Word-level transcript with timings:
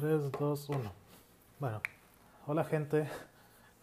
3, 0.00 0.30
2, 0.30 0.68
1. 0.68 0.92
Bueno, 1.58 1.80
hola 2.46 2.62
gente, 2.62 3.08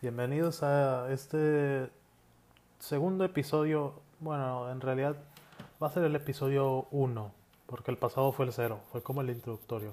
bienvenidos 0.02 0.64
a 0.64 1.12
este 1.12 1.90
segundo 2.80 3.26
episodio. 3.26 3.96
Bueno, 4.22 4.72
en 4.72 4.80
realidad 4.80 5.18
va 5.84 5.88
a 5.88 5.90
ser 5.90 6.06
el 6.06 6.16
episodio 6.16 6.88
1, 6.92 7.32
porque 7.66 7.92
el 7.92 7.98
pasado 7.98 8.32
fue 8.32 8.46
el 8.46 8.54
0, 8.54 8.80
fue 8.94 9.04
como 9.04 9.20
el 9.20 9.30
introductorio. 9.30 9.92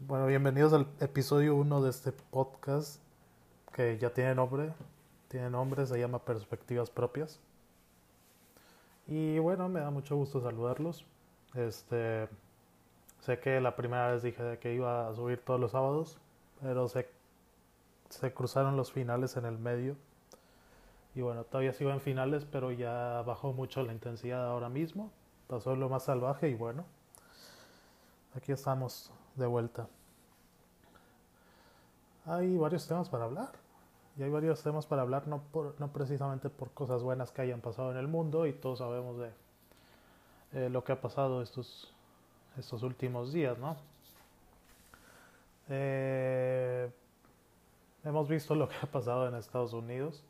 Bueno, 0.00 0.26
bienvenidos 0.26 0.72
al 0.72 0.88
episodio 0.98 1.54
1 1.54 1.82
de 1.82 1.90
este 1.90 2.10
podcast 2.10 3.00
que 3.72 3.96
ya 3.96 4.10
tiene 4.10 4.34
nombre, 4.34 4.72
tiene 5.28 5.50
nombre, 5.50 5.86
se 5.86 6.00
llama 6.00 6.18
Perspectivas 6.18 6.90
Propias. 6.90 7.38
Y 9.06 9.38
bueno, 9.38 9.68
me 9.68 9.78
da 9.78 9.90
mucho 9.90 10.16
gusto 10.16 10.40
saludarlos. 10.40 11.04
Este 11.54 12.28
Sé 13.20 13.38
que 13.38 13.60
la 13.60 13.76
primera 13.76 14.12
vez 14.12 14.22
dije 14.22 14.58
que 14.58 14.74
iba 14.74 15.08
a 15.08 15.14
subir 15.14 15.44
todos 15.44 15.60
los 15.60 15.72
sábados, 15.72 16.18
pero 16.60 16.88
se, 16.88 17.08
se 18.08 18.32
cruzaron 18.32 18.76
los 18.76 18.92
finales 18.92 19.36
en 19.36 19.44
el 19.44 19.58
medio. 19.58 19.96
Y 21.14 21.20
bueno, 21.20 21.44
todavía 21.44 21.72
sigo 21.72 21.90
en 21.90 22.00
finales, 22.00 22.46
pero 22.50 22.70
ya 22.72 23.22
bajó 23.22 23.52
mucho 23.52 23.82
la 23.82 23.92
intensidad 23.92 24.46
ahora 24.46 24.68
mismo. 24.68 25.10
Pasó 25.48 25.76
lo 25.76 25.88
más 25.88 26.04
salvaje 26.04 26.48
y 26.48 26.54
bueno, 26.54 26.84
aquí 28.36 28.52
estamos 28.52 29.10
de 29.36 29.46
vuelta. 29.46 29.88
Hay 32.26 32.56
varios 32.56 32.86
temas 32.86 33.08
para 33.08 33.24
hablar. 33.24 33.50
Y 34.16 34.22
hay 34.22 34.30
varios 34.30 34.62
temas 34.62 34.86
para 34.86 35.02
hablar, 35.02 35.28
no, 35.28 35.42
por, 35.52 35.80
no 35.80 35.88
precisamente 35.92 36.50
por 36.50 36.70
cosas 36.72 37.02
buenas 37.02 37.30
que 37.32 37.42
hayan 37.42 37.60
pasado 37.60 37.90
en 37.92 37.96
el 37.96 38.08
mundo, 38.08 38.46
y 38.46 38.52
todos 38.52 38.80
sabemos 38.80 39.16
de 39.18 39.30
eh, 40.52 40.68
lo 40.68 40.84
que 40.84 40.92
ha 40.92 41.00
pasado 41.00 41.42
estos 41.42 41.94
estos 42.58 42.82
últimos 42.82 43.32
días, 43.32 43.58
¿no? 43.58 43.76
Eh, 45.68 46.90
hemos 48.04 48.28
visto 48.28 48.54
lo 48.54 48.68
que 48.68 48.76
ha 48.82 48.86
pasado 48.90 49.28
en 49.28 49.34
Estados 49.34 49.72
Unidos, 49.72 50.22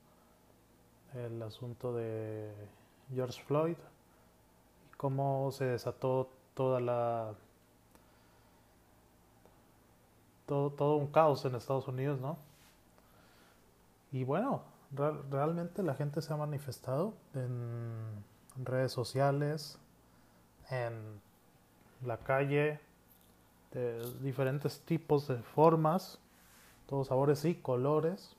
el 1.15 1.43
asunto 1.43 1.95
de 1.95 2.53
George 3.15 3.43
Floyd 3.43 3.77
y 4.87 4.97
cómo 4.97 5.51
se 5.53 5.65
desató 5.65 6.31
toda 6.55 6.81
la 6.81 7.35
todo, 10.47 10.71
todo 10.71 10.97
un 10.97 11.07
caos 11.07 11.45
en 11.45 11.55
Estados 11.55 11.89
Unidos, 11.89 12.21
¿no? 12.21 12.37
Y 14.13 14.25
bueno, 14.25 14.63
realmente 15.31 15.83
la 15.83 15.95
gente 15.95 16.21
se 16.21 16.33
ha 16.33 16.37
manifestado 16.37 17.15
en 17.35 18.25
redes 18.65 18.93
sociales, 18.93 19.79
en 20.69 21.21
la 22.05 22.17
calle 22.19 22.81
de 23.73 24.01
diferentes 24.21 24.81
tipos 24.81 25.29
de 25.29 25.37
formas, 25.39 26.19
todos 26.87 27.09
sabores 27.09 27.45
y 27.45 27.55
colores. 27.55 28.35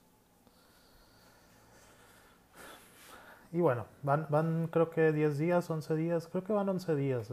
Y 3.54 3.60
bueno, 3.60 3.86
van, 4.04 4.28
van 4.30 4.68
creo 4.68 4.90
que 4.90 5.12
10 5.12 5.38
días, 5.38 5.70
11 5.70 5.96
días, 5.96 6.28
creo 6.28 6.44
que 6.44 6.54
van 6.54 6.70
11 6.70 6.96
días. 6.96 7.30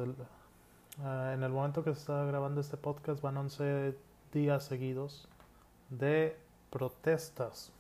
Ah, 1.05 1.33
en 1.33 1.43
el 1.43 1.53
momento 1.53 1.85
que 1.85 1.95
se 1.95 2.01
está 2.01 2.25
grabando 2.25 2.61
este 2.61 2.77
podcast 2.77 3.23
van 3.23 3.37
11 3.37 3.97
días 4.33 4.65
seguidos 4.65 5.29
de 5.91 6.37
protestas. 6.71 7.73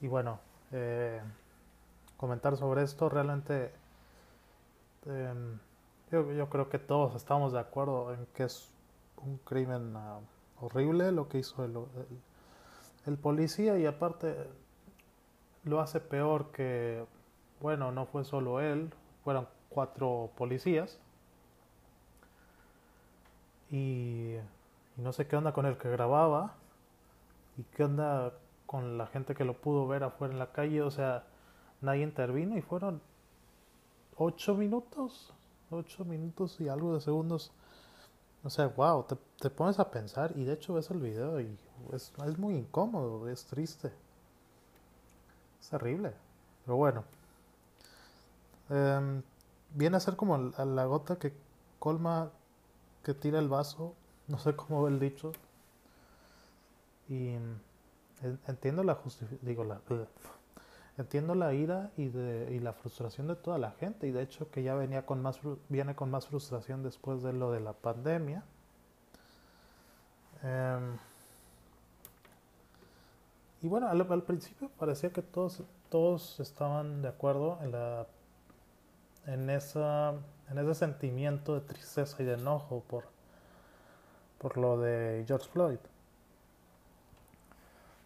Y 0.00 0.08
bueno, 0.08 0.40
eh, 0.72 1.20
comentar 2.16 2.56
sobre 2.56 2.82
esto 2.82 3.10
realmente 3.10 3.72
Em, 5.06 5.58
yo, 6.10 6.30
yo, 6.32 6.50
creo 6.50 6.68
que 6.68 6.78
todos 6.78 7.14
estamos 7.14 7.52
de 7.52 7.60
acuerdo 7.60 8.12
en 8.12 8.26
que 8.34 8.44
es 8.44 8.70
un 9.16 9.38
crimen 9.38 9.94
ah, 9.96 10.20
horrible 10.60 11.10
lo 11.12 11.28
que 11.28 11.38
hizo 11.38 11.64
el, 11.64 13.18
policía 13.18 13.78
y 13.78 13.86
aparte 13.86 14.36
lo 15.64 15.80
hace 15.80 16.00
peor 16.00 16.52
que, 16.52 17.04
bueno, 17.60 17.92
no 17.92 18.06
fue 18.06 18.24
solo 18.24 18.60
él, 18.60 18.92
fueron 19.24 19.48
cuatro 19.68 20.30
policías. 20.36 21.00
Y 23.70 24.36
no 24.96 25.12
sé 25.12 25.26
qué 25.26 25.36
onda 25.36 25.52
con 25.52 25.64
el 25.66 25.78
que 25.78 25.90
grababa 25.90 26.54
y 27.56 27.62
qué 27.74 27.84
onda 27.84 28.32
con 28.66 28.98
la 28.98 29.06
gente 29.06 29.34
que 29.34 29.44
lo 29.44 29.54
pudo 29.54 29.88
ver 29.88 30.04
afuera 30.04 30.32
en 30.32 30.38
la 30.38 30.52
calle, 30.52 30.82
o 30.82 30.90
sea, 30.90 31.24
nadie 31.80 32.02
intervino 32.02 32.56
y 32.56 32.62
fueron 32.62 33.00
8 34.22 34.54
minutos, 34.54 35.32
8 35.70 36.04
minutos 36.04 36.60
y 36.60 36.68
algo 36.68 36.92
de 36.92 37.00
segundos. 37.00 37.52
O 38.44 38.50
sea, 38.50 38.68
wow, 38.68 39.02
te, 39.04 39.16
te, 39.40 39.48
pones 39.48 39.78
a 39.78 39.90
pensar 39.90 40.32
y 40.36 40.44
de 40.44 40.52
hecho 40.52 40.74
ves 40.74 40.90
el 40.90 41.00
video 41.00 41.40
y 41.40 41.58
es, 41.94 42.12
es 42.26 42.38
muy 42.38 42.54
incómodo, 42.54 43.26
es 43.30 43.46
triste. 43.46 43.90
Es 45.58 45.70
terrible. 45.70 46.12
Pero 46.66 46.76
bueno. 46.76 47.04
Eh, 48.68 49.22
viene 49.74 49.96
a 49.96 50.00
ser 50.00 50.16
como 50.16 50.36
la 50.36 50.84
gota 50.84 51.16
que 51.16 51.32
colma, 51.78 52.30
que 53.02 53.14
tira 53.14 53.38
el 53.38 53.48
vaso. 53.48 53.94
No 54.28 54.38
sé 54.38 54.54
cómo 54.54 54.84
ve 54.84 54.90
el 54.90 55.00
dicho. 55.00 55.32
Y 57.08 57.34
entiendo 58.46 58.84
la 58.84 58.94
justificación. 58.94 59.48
Digo, 59.48 59.64
la. 59.64 59.80
Entiendo 60.98 61.34
la 61.34 61.54
ira 61.54 61.90
y, 61.96 62.08
de, 62.08 62.52
y 62.52 62.58
la 62.58 62.72
frustración 62.72 63.28
de 63.28 63.36
toda 63.36 63.58
la 63.58 63.70
gente 63.72 64.06
y 64.06 64.10
de 64.10 64.22
hecho 64.22 64.50
que 64.50 64.62
ya 64.62 64.74
venía 64.74 65.06
con 65.06 65.22
más, 65.22 65.40
viene 65.68 65.94
con 65.94 66.10
más 66.10 66.26
frustración 66.26 66.82
después 66.82 67.22
de 67.22 67.32
lo 67.32 67.52
de 67.52 67.60
la 67.60 67.72
pandemia. 67.72 68.44
Em, 70.42 70.96
y 73.62 73.68
bueno, 73.68 73.88
al, 73.88 74.22
principio 74.22 74.70
parecía 74.78 75.10
que 75.10 75.22
todos, 75.22 75.62
todos 75.90 76.40
estaban 76.40 77.02
de 77.02 77.08
acuerdo 77.08 77.58
en, 77.62 77.72
la, 77.72 78.06
en, 79.26 79.50
esa, 79.50 80.14
en 80.50 80.58
ese 80.58 80.74
sentimiento 80.74 81.54
de 81.54 81.60
tristeza 81.60 82.22
y 82.22 82.24
de 82.24 82.34
enojo 82.34 82.82
por, 82.88 83.04
por 84.38 84.56
lo 84.56 84.78
de 84.78 85.24
George 85.26 85.48
Floyd. 85.50 85.78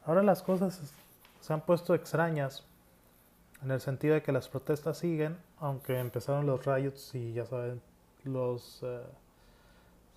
Ahora 0.05 0.23
las 0.23 0.43
cosas 0.43 0.93
se 1.41 1.53
han 1.53 1.61
puesto 1.61 1.95
extrañas 1.95 2.65
en 3.65 3.71
el 3.71 3.81
sentido 3.81 4.15
de 4.15 4.23
que 4.23 4.31
las 4.31 4.49
protestas 4.49 4.99
siguen, 4.99 5.39
aunque 5.59 5.99
empezaron 5.99 6.47
los 6.47 6.67
riots 6.67 7.15
y 7.15 7.33
ya 7.33 7.47
saben, 7.47 7.81
los 8.25 8.81
eh, 8.83 9.03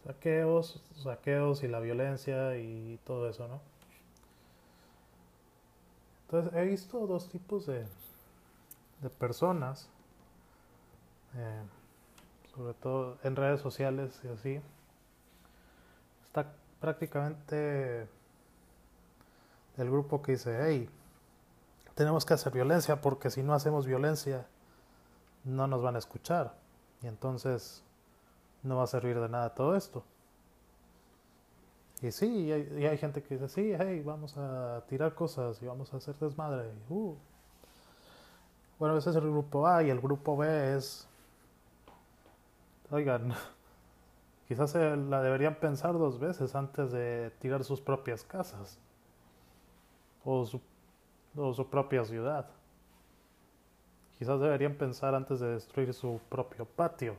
saqueos, 0.04 0.84
saqueos 0.96 1.64
y 1.64 1.70
la 1.70 1.80
violencia 1.80 2.58
y 2.58 3.00
todo 3.06 3.30
eso, 3.30 3.48
¿no? 3.48 3.62
Entonces 6.26 6.54
he 6.56 6.66
visto 6.66 7.08
dos 7.08 7.30
tipos 7.30 7.66
de, 7.66 7.86
de 9.02 9.10
personas, 9.10 9.90
eh, 11.38 11.62
sobre 12.54 12.74
todo 12.74 13.18
en 13.24 13.38
redes 13.38 13.62
sociales 13.62 14.20
y 14.26 14.28
así. 14.28 14.62
Está 16.26 16.52
prácticamente 16.82 18.10
el 19.78 19.90
grupo 19.90 20.22
que 20.22 20.34
dice, 20.34 20.60
hey, 20.62 20.90
tenemos 21.98 22.26
que 22.26 22.36
hacer 22.36 22.54
violencia 22.54 23.02
porque 23.02 23.32
si 23.32 23.42
no 23.42 23.56
hacemos 23.56 23.88
violencia 23.88 24.46
no 25.44 25.66
nos 25.66 25.82
van 25.82 25.96
a 25.96 26.00
escuchar 26.00 26.54
y 27.02 27.08
entonces 27.08 27.84
no 28.62 28.78
va 28.78 28.84
a 28.84 28.88
servir 28.88 29.20
de 29.20 29.28
nada 29.28 29.56
todo 29.56 29.76
esto. 29.76 30.04
Y 32.04 32.12
sí, 32.12 32.28
y 32.46 32.86
hay, 32.86 32.98
gente 33.00 33.24
que 33.24 33.34
dice, 33.34 33.50
sí, 33.50 33.74
hey, 33.76 34.04
vamos 34.06 34.38
a 34.38 34.84
tirar 34.88 35.16
cosas 35.16 35.60
y 35.64 35.66
vamos 35.66 35.92
a 35.92 35.98
hacer 35.98 36.16
desmadre. 36.20 36.72
Uh. 36.90 37.16
Bueno, 38.78 38.96
ese 38.96 39.10
es 39.10 39.16
el 39.16 39.24
grupo 39.24 39.66
A 39.66 39.82
y 39.82 39.90
el 39.90 40.00
grupo 40.00 40.38
B 40.38 40.78
es, 40.78 41.08
oigan, 42.92 43.34
quizás 44.48 44.76
la 44.76 45.24
deberían 45.24 45.56
pensar 45.56 45.94
dos 45.94 46.20
veces 46.20 46.54
antes 46.54 46.92
de 46.92 47.32
tirar 47.40 47.64
sus 47.64 47.82
propias 47.82 48.24
casas 48.24 48.78
o 50.24 50.46
su 50.46 50.62
o 51.38 51.54
su 51.54 51.70
propia 51.70 52.04
ciudad. 52.04 52.48
Quizás 54.18 54.40
deberían 54.40 54.76
pensar 54.76 55.14
antes 55.14 55.40
de 55.40 55.48
destruir 55.48 55.94
su 55.94 56.20
propio 56.30 56.66
patio. 56.66 57.16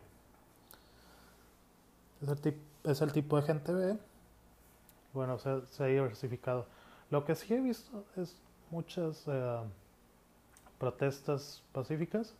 Es 2.20 2.29
el, 2.29 2.61
es 2.85 3.00
el 3.00 3.12
tipo 3.12 3.37
de 3.37 3.43
gente 3.43 3.73
B. 3.73 3.99
Bueno, 5.15 5.38
se, 5.38 5.50
ha 5.82 5.87
diversificado. 5.87 6.67
Lo 7.11 7.25
que 7.25 7.35
sí 7.35 7.55
he 7.55 7.61
visto 7.61 8.05
es 8.17 8.37
muchas 8.70 9.25
eh, 9.29 9.61
protestas 10.79 11.62
pacíficas. 11.73 12.35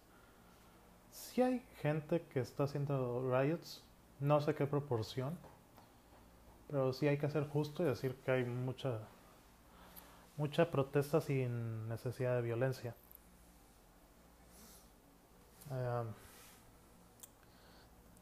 Sí 1.11 1.41
hay 1.41 1.61
gente 1.81 2.23
que 2.33 2.41
está 2.41 2.65
haciendo 2.65 3.31
riots, 3.31 3.83
no 4.21 4.41
sé 4.41 4.55
qué 4.55 4.67
proporción, 4.67 5.39
pero 6.69 6.93
sí 6.93 7.09
hay 7.09 7.17
que 7.17 7.31
ser 7.31 7.49
justo 7.49 7.83
y 7.83 7.87
decir 7.87 8.15
que 8.25 8.31
hay 8.31 8.45
mucha 8.45 8.99
mucha 10.39 10.71
protesta 10.71 11.21
sin 11.21 11.89
necesidad 11.89 12.37
de 12.37 12.43
violencia. 12.43 12.95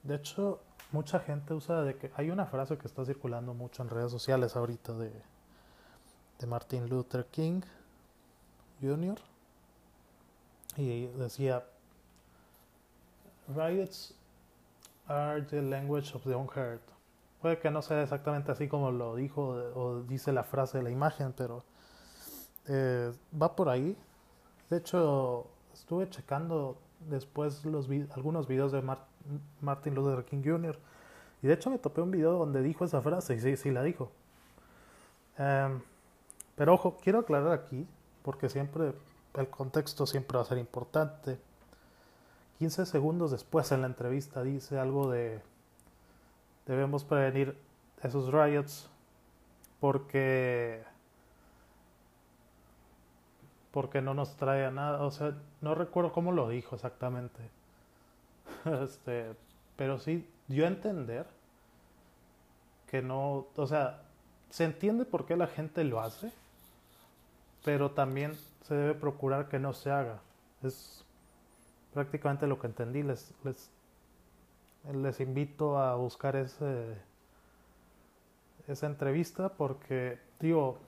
de 0.02 0.14
hecho, 0.16 0.60
mucha 0.90 1.20
gente 1.20 1.54
usa 1.54 1.82
de 1.82 1.96
que 1.96 2.10
hay 2.16 2.30
una 2.30 2.46
frase 2.46 2.76
que 2.76 2.88
está 2.88 3.04
circulando 3.04 3.54
mucho 3.54 3.82
en 3.82 3.88
redes 3.88 4.10
sociales 4.10 4.56
ahorita 4.56 4.94
de, 4.94 5.12
de 6.40 6.46
Martin 6.46 6.88
Luther 6.88 7.26
King 7.26 7.60
Jr. 8.80 9.18
Y 10.76 11.06
decía, 11.06 11.64
riots 13.54 14.14
are 15.06 15.42
the 15.42 15.62
language 15.62 16.14
of 16.14 16.24
the 16.24 16.34
unheard. 16.34 16.80
Puede 17.40 17.58
que 17.58 17.70
no 17.70 17.82
sea 17.82 18.02
exactamente 18.02 18.50
así 18.50 18.68
como 18.68 18.90
lo 18.90 19.14
dijo 19.14 19.48
o 19.74 20.02
dice 20.02 20.32
la 20.32 20.42
frase 20.42 20.78
de 20.78 20.84
la 20.84 20.90
imagen, 20.90 21.32
pero 21.32 21.64
eh, 22.68 23.12
va 23.40 23.54
por 23.54 23.68
ahí. 23.68 23.96
De 24.70 24.78
hecho, 24.78 25.46
estuve 25.72 26.08
checando 26.10 26.76
después 27.08 27.64
los 27.64 27.88
algunos 28.14 28.48
videos 28.48 28.72
de 28.72 28.82
Martin 29.60 29.94
Luther 29.94 30.24
King 30.24 30.42
Jr. 30.44 30.78
Y 31.42 31.46
de 31.46 31.54
hecho 31.54 31.70
me 31.70 31.78
topé 31.78 32.00
un 32.00 32.10
video 32.10 32.32
donde 32.32 32.62
dijo 32.62 32.84
esa 32.84 33.00
frase 33.02 33.34
y 33.34 33.40
sí, 33.40 33.56
sí 33.56 33.70
la 33.70 33.82
dijo. 33.82 34.10
Em, 35.38 35.80
pero 36.56 36.74
ojo, 36.74 36.96
quiero 37.02 37.20
aclarar 37.20 37.52
aquí, 37.52 37.86
porque 38.22 38.48
siempre 38.48 38.94
el 39.34 39.48
contexto 39.48 40.06
siempre 40.06 40.36
va 40.38 40.42
a 40.42 40.46
ser 40.46 40.58
importante. 40.58 41.38
15 42.58 42.86
segundos 42.86 43.30
después 43.30 43.70
en 43.72 43.82
la 43.82 43.86
entrevista 43.86 44.42
dice 44.42 44.78
algo 44.78 45.10
de 45.10 45.42
debemos 46.66 47.04
prevenir 47.04 47.56
esos 48.02 48.32
riots 48.32 48.90
porque 49.78 50.82
porque 53.76 54.00
no 54.00 54.14
nos 54.14 54.34
trae 54.36 54.70
nada, 54.70 55.02
o 55.02 55.10
sea, 55.10 55.34
no 55.60 55.74
recuerdo 55.74 56.10
cómo 56.10 56.32
lo 56.32 56.48
dijo 56.48 56.76
exactamente. 56.76 57.42
este, 58.82 59.34
pero 59.76 59.98
sí 59.98 60.26
dio 60.48 60.64
a 60.64 60.68
entender 60.68 61.26
que 62.90 63.02
no, 63.02 63.48
o 63.54 63.66
sea, 63.66 64.00
se 64.48 64.64
entiende 64.64 65.04
por 65.04 65.26
qué 65.26 65.36
la 65.36 65.46
gente 65.46 65.84
lo 65.84 66.00
hace, 66.00 66.32
pero 67.66 67.90
también 67.90 68.32
se 68.62 68.74
debe 68.74 68.94
procurar 68.94 69.50
que 69.50 69.58
no 69.58 69.74
se 69.74 69.90
haga. 69.90 70.20
Es 70.62 71.04
prácticamente 71.92 72.46
lo 72.46 72.58
que 72.58 72.68
entendí. 72.68 73.02
Les, 73.02 73.34
les, 73.44 73.70
les 74.90 75.20
invito 75.20 75.78
a 75.78 75.96
buscar 75.96 76.34
ese, 76.34 76.96
esa 78.68 78.86
entrevista 78.86 79.50
porque, 79.50 80.18
digo, 80.40 80.78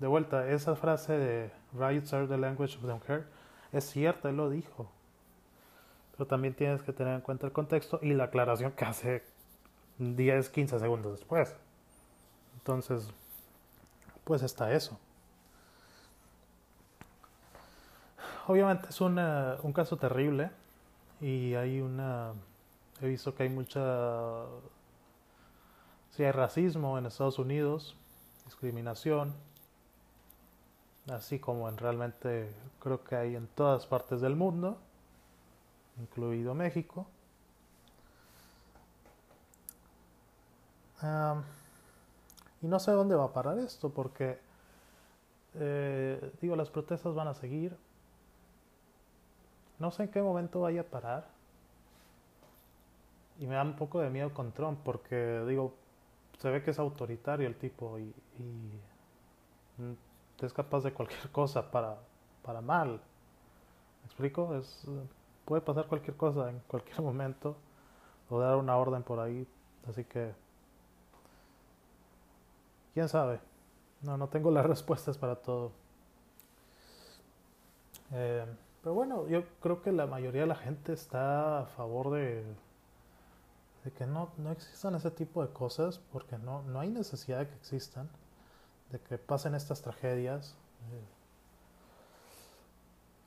de 0.00 0.08
vuelta, 0.08 0.48
esa 0.48 0.74
frase 0.74 1.12
de 1.12 1.63
Riots 1.74 2.12
are 2.12 2.26
the 2.26 2.38
language 2.38 2.76
of 2.76 2.82
the 2.82 2.92
unheard 2.92 3.26
es 3.74 3.90
cierta, 3.90 4.30
él 4.30 4.36
lo 4.36 4.50
dijo. 4.50 4.88
Pero 6.12 6.26
también 6.26 6.54
tienes 6.54 6.82
que 6.82 6.92
tener 6.92 7.14
en 7.14 7.20
cuenta 7.20 7.46
el 7.46 7.52
contexto 7.52 7.98
y 8.02 8.12
la 8.12 8.24
aclaración 8.24 8.70
que 8.70 8.84
hace 8.84 9.24
10, 9.98 10.48
15 10.48 10.78
segundos 10.78 11.18
después. 11.18 11.56
Entonces, 12.54 13.08
pues 14.22 14.42
está 14.42 14.72
eso. 14.72 14.96
Obviamente 18.46 18.90
es 18.90 19.00
un 19.00 19.72
caso 19.74 19.96
terrible 19.96 20.50
y 21.20 21.54
hay 21.54 21.80
una... 21.80 22.32
He 23.00 23.08
visto 23.08 23.34
que 23.34 23.42
hay 23.42 23.48
mucha... 23.48 24.44
Sí, 26.10 26.22
hay 26.22 26.30
racismo 26.30 26.96
en 26.96 27.06
Estados 27.06 27.40
Unidos, 27.40 27.96
discriminación, 28.44 29.34
así 31.08 31.38
como 31.38 31.68
en 31.68 31.76
realmente 31.76 32.50
creo 32.80 33.04
que 33.04 33.16
hay 33.16 33.36
en 33.36 33.46
todas 33.48 33.86
partes 33.86 34.20
del 34.20 34.36
mundo, 34.36 34.78
incluido 36.00 36.54
México. 36.54 37.06
y 42.62 42.66
no 42.66 42.78
sé 42.78 42.92
dónde 42.92 43.14
va 43.14 43.24
a 43.24 43.32
parar 43.32 43.58
esto, 43.58 43.90
porque, 43.90 44.38
eh, 45.54 46.32
digo, 46.40 46.56
las 46.56 46.70
protestas 46.70 47.14
van 47.14 47.28
a 47.28 47.34
seguir. 47.34 47.76
No 49.78 49.90
sé 49.90 50.04
en 50.04 50.08
qué 50.10 50.22
momento 50.22 50.60
vaya 50.60 50.80
a 50.80 50.84
parar. 50.84 51.26
Y 53.38 53.46
me 53.46 53.54
da 53.54 53.62
un 53.62 53.76
poco 53.76 54.00
de 54.00 54.08
miedo 54.08 54.32
con 54.32 54.52
Trump, 54.52 54.78
porque, 54.82 55.44
digo, 55.46 55.74
se 56.38 56.48
ve 56.50 56.62
que 56.62 56.70
es 56.70 56.78
autoritario 56.78 57.46
el 57.46 57.56
tipo 57.56 57.98
y, 57.98 58.14
es 60.44 60.52
capaz 60.52 60.82
de 60.84 60.92
cualquier 60.92 61.30
cosa 61.30 61.70
para, 61.70 61.96
para 62.42 62.60
mal. 62.60 63.00
¿Me 64.02 64.06
explico? 64.06 64.54
Es, 64.56 64.86
puede 65.44 65.62
pasar 65.62 65.86
cualquier 65.86 66.16
cosa 66.16 66.50
en 66.50 66.60
cualquier 66.66 67.00
momento 67.02 67.56
o 68.30 68.38
dar 68.38 68.56
una 68.56 68.76
orden 68.76 69.02
por 69.02 69.20
ahí. 69.20 69.46
Así 69.88 70.04
que 70.04 70.32
quién 72.94 73.08
sabe. 73.08 73.40
No, 74.02 74.16
no 74.16 74.28
tengo 74.28 74.50
las 74.50 74.66
respuestas 74.74 75.18
para 75.18 75.36
todo. 75.36 75.72
Eh, 78.12 78.46
pero 78.82 78.94
bueno, 78.94 79.26
yo 79.28 79.44
creo 79.60 79.80
que 79.82 79.92
la 79.92 80.06
mayoría 80.06 80.42
de 80.42 80.46
la 80.46 80.54
gente 80.54 80.92
está 80.92 81.60
a 81.60 81.66
favor 81.66 82.10
de, 82.10 82.44
de 83.84 83.90
que 83.92 84.06
no, 84.06 84.30
no 84.36 84.52
existan 84.52 84.94
ese 84.94 85.10
tipo 85.10 85.42
de 85.42 85.52
cosas, 85.52 85.98
porque 86.12 86.38
no, 86.38 86.62
no 86.62 86.80
hay 86.80 86.90
necesidad 86.90 87.38
de 87.38 87.48
que 87.48 87.54
existan, 87.54 88.08
de 88.90 89.00
que 89.00 89.18
pasen 89.18 89.54
estas 89.54 89.82
tragedias. 89.82 90.56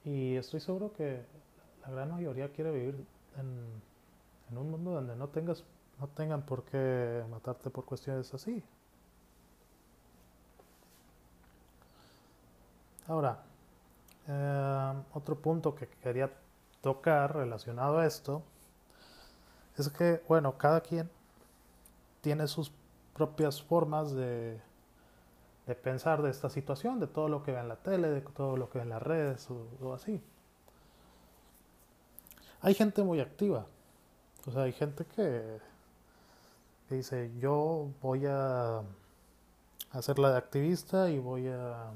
Eh. 0.06 0.09
y 0.09 0.36
estoy 0.36 0.59
seguro 0.59 0.94
que 0.94 1.25
la 1.81 1.89
gran 1.89 2.12
mayoría 2.12 2.51
quiere 2.51 2.71
vivir 2.71 3.04
en, 3.38 4.57
un 4.57 4.71
mundo 4.71 4.92
donde 4.92 5.15
no 5.15 5.27
tengas 5.30 5.63
no 6.00 6.07
tengan 6.09 6.44
por 6.44 6.63
qué 6.63 7.24
matarte 7.31 7.69
por 7.71 7.86
cuestiones 7.86 8.31
así. 8.33 8.63
Ahora, 13.07 13.44
eh, 14.27 14.94
otro 15.13 15.36
punto 15.36 15.74
que 15.74 15.88
quería 15.88 16.30
tocar 16.81 17.36
relacionado 17.36 18.00
a 18.00 18.06
esto 18.06 18.44
es 19.77 19.89
que, 19.89 20.21
bueno, 20.27 20.57
cada 20.57 20.81
quien 20.81 21.10
tiene 22.21 22.48
sus 22.48 22.71
propias 23.13 23.62
formas 23.62 24.12
de, 24.13 24.60
de 25.68 25.75
pensar 25.75 26.22
de 26.22 26.31
esta 26.31 26.50
situación, 26.50 27.00
de 27.00 27.08
todo 27.08 27.28
lo 27.30 27.44
que 27.44 27.52
ve 27.52 27.60
en 27.60 27.68
la 27.68 27.75
tele, 27.75 28.10
de 28.10 28.22
todo 28.22 28.58
lo 28.58 28.69
que 28.69 28.80
ve 28.80 28.84
en 28.84 28.90
las 28.90 29.02
redes 29.02 29.48
o, 29.81 29.94
así. 29.94 30.22
Hay 32.62 32.74
gente 32.74 33.04
muy 33.04 33.19
activa, 33.19 33.68
o 34.48 34.52
sea, 34.52 34.64
hay 34.64 34.74
gente 34.74 35.06
que, 35.06 35.60
que 36.89 36.96
dice, 36.96 37.32
yo 37.39 37.89
voy 38.01 38.25
a 38.25 38.82
hacerla 39.91 40.32
de 40.32 40.38
activista 40.38 41.10
y 41.10 41.20
voy 41.20 41.48
a 41.48 41.91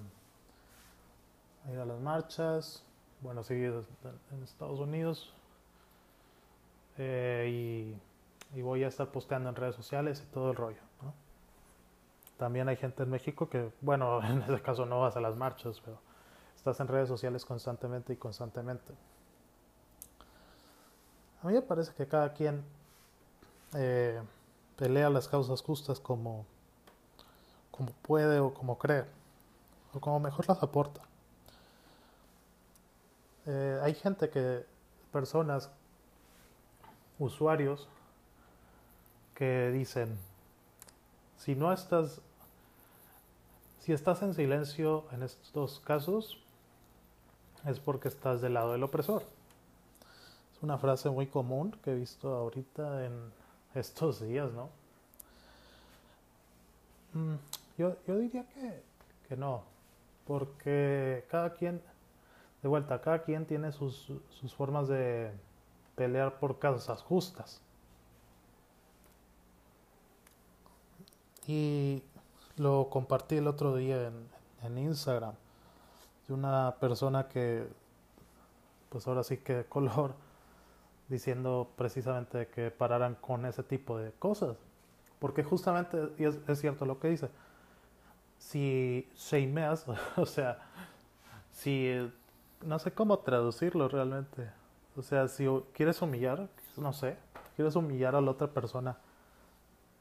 ir 1.72 1.80
a 1.80 1.86
las 1.86 2.00
marchas, 2.00 2.84
bueno, 3.22 3.44
sí, 3.44 3.54
en 3.54 4.44
Estados 4.44 4.80
Unidos. 4.80 5.34
Eh, 6.98 7.96
y, 8.54 8.62
voy 8.62 8.84
a 8.84 8.88
estar 8.88 9.08
posteando 9.08 9.50
en 9.50 9.56
redes 9.56 9.76
sociales 9.76 10.22
y 10.28 10.32
todo 10.32 10.52
el 10.52 10.58
rollo. 10.58 10.82
También 12.42 12.68
hay 12.70 12.76
gente 12.76 13.04
en 13.04 13.10
México 13.12 13.48
que, 13.50 13.72
bueno, 13.82 14.20
en 14.28 14.42
ese 14.42 14.60
caso 14.64 14.88
no 14.88 15.00
vas 15.00 15.16
a 15.16 15.22
las 15.22 15.36
marchas, 15.36 15.80
pero 15.86 16.00
estás 16.56 16.80
en 16.80 16.88
redes 16.88 17.08
sociales 17.08 17.46
constantemente 17.46 18.14
y 18.14 18.16
constantemente. 18.16 18.96
A 21.44 21.48
mí 21.48 21.54
me 21.54 21.62
parece 21.62 21.94
que 21.94 22.08
cada 22.08 22.34
quien 22.34 22.64
eh, 23.76 24.20
pelea 24.76 25.12
las 25.12 25.28
causas 25.28 25.62
justas 25.62 26.00
como, 26.00 26.48
como 27.70 27.92
puede 28.02 28.40
o 28.40 28.52
como 28.52 28.80
cree, 28.80 29.06
o 29.94 30.00
como 30.00 30.20
mejor 30.20 30.48
las 30.48 30.64
aporta. 30.64 31.02
Eh, 33.46 33.80
hay 33.84 33.94
gente 33.94 34.32
que, 34.32 34.66
personas, 35.12 35.70
usuarios, 37.20 37.88
que 39.36 39.70
dicen, 39.70 40.18
si 41.38 41.54
no 41.54 41.72
estás, 41.72 42.20
si 43.82 43.92
estás 43.94 44.22
en 44.22 44.34
silencio 44.34 45.06
en 45.12 45.22
estos 45.24 45.80
casos, 45.82 46.42
es 47.66 47.80
porque 47.80 48.08
estás 48.08 48.42
del 48.42 48.56
lado 48.56 48.72
del 48.72 48.84
opresor. 48.84 49.24
Es 50.56 50.64
una 50.64 50.78
frase 50.78 51.10
muy 51.10 51.28
común 51.28 51.78
que 51.84 51.92
he 51.92 51.96
visto 51.96 52.34
ahorita 52.34 53.06
en 53.06 53.14
estos 53.76 54.22
días, 54.22 54.52
¿no? 54.54 54.70
Mm, 57.14 57.36
yo, 57.78 57.98
yo 58.08 58.18
diría 58.18 58.48
que, 58.48 58.82
que 59.28 59.36
no, 59.36 59.64
porque 60.26 61.26
cada 61.30 61.54
quien 61.54 61.82
de 62.62 62.70
vuelta, 62.70 63.02
cada 63.02 63.24
quien 63.24 63.46
tiene 63.46 63.72
sus, 63.72 64.12
formas 64.56 64.88
de 64.88 65.32
pelear 65.96 66.40
por 66.40 66.60
causas 66.60 67.02
justas. 67.02 67.62
Y 71.48 72.04
lo 72.58 72.90
compartí 72.90 73.38
el 73.38 73.48
otro 73.48 73.76
día 73.76 74.08
en, 74.08 74.28
en 74.64 74.78
Instagram 74.78 75.34
de 76.28 76.34
una 76.34 76.76
persona 76.80 77.28
que, 77.28 77.68
pues 78.90 79.08
ahora 79.08 79.24
sí 79.24 79.38
que 79.38 79.56
de 79.56 79.66
color, 79.66 80.14
diciendo 81.10 81.70
precisamente 81.76 82.48
que 82.48 82.72
pararan 82.72 83.16
con 83.16 83.46
ese 83.46 83.64
tipo 83.64 83.98
de 83.98 84.12
cosas. 84.14 84.58
Porque 85.20 85.44
justamente, 85.44 86.14
es 86.18 86.60
cierto 86.60 86.86
lo 86.86 87.00
que 87.00 87.10
dice, 87.10 87.30
si 88.40 89.08
shameas, 89.16 89.86
o 90.18 90.26
sea, 90.26 90.60
si, 91.52 92.12
no 92.64 92.80
sé 92.80 92.92
cómo 92.92 93.20
traducirlo 93.20 93.88
realmente, 93.88 94.50
o 94.96 95.02
sea, 95.02 95.28
si 95.28 95.48
quieres 95.74 96.02
humillar, 96.02 96.48
no 96.78 96.92
sé, 96.92 97.18
quieres 97.56 97.76
humillar 97.76 98.16
a 98.16 98.22
la 98.22 98.32
otra 98.32 98.48
persona 98.48 98.98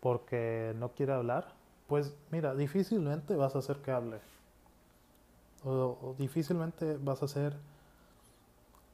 porque 0.01 0.75
no 0.79 0.93
quiere 0.93 1.13
hablar, 1.13 1.53
pues 1.91 2.15
mira, 2.31 2.55
difícilmente 2.55 3.35
vas 3.35 3.57
a 3.57 3.59
hacer 3.59 3.79
que 3.79 3.91
hable. 3.91 4.21
O, 5.65 6.15
difícilmente 6.17 6.97
vas 6.99 7.21
a 7.21 7.25
hacer 7.25 7.57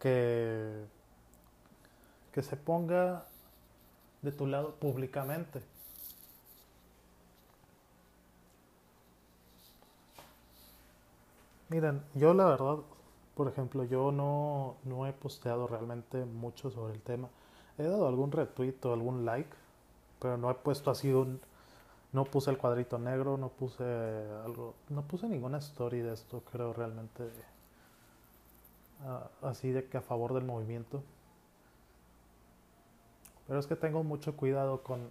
que, 0.01 0.83
que 2.33 2.43
se 2.43 2.57
ponga 2.57 3.27
de 4.23 4.33
tu 4.33 4.47
lado 4.47 4.77
públicamente. 4.77 5.63
Miren, 11.69 12.03
yo 12.15 12.33
la 12.33 12.47
verdad, 12.47 12.79
por 13.35 13.49
ejemplo, 13.49 13.85
yo 13.85 14.11
no, 14.11 14.77
no 14.85 15.07
he 15.07 15.13
posteado 15.13 15.67
realmente 15.67 16.25
mucho 16.25 16.71
sobre 16.71 16.95
el 16.95 17.03
tema. 17.03 17.29
He 17.77 17.83
dado 17.83 18.09
algún 18.09 18.33
retweet 18.33 18.83
o 18.87 18.95
algún 18.95 19.27
like, 19.27 19.51
pero 20.19 20.39
no 20.39 20.51
he 20.51 20.55
puesto 20.55 20.91
así 20.91 21.13
un... 21.13 21.43
No 22.13 22.25
puse 22.25 22.51
el 22.51 22.59
cuadrito 22.59 22.99
negro, 22.99 23.37
no 23.37 23.49
puse 23.49 23.85
algo... 24.45 24.75
No 24.89 25.03
puse 25.03 25.29
ninguna 25.29 25.59
story 25.59 26.01
de 26.01 26.15
esto, 26.15 26.43
creo 26.51 26.73
realmente. 26.73 27.31
Ah, 29.05 29.29
así 29.43 29.71
de 29.71 29.87
que 29.89 29.99
a 29.99 30.03
favor 30.03 30.33
del 30.35 30.45
movimiento. 30.45 31.03
Pero 33.47 33.61
es 33.61 33.67
que 33.67 33.77
tengo 33.77 34.03
mucho 34.03 34.37
cuidado 34.37 34.83
con, 34.83 35.11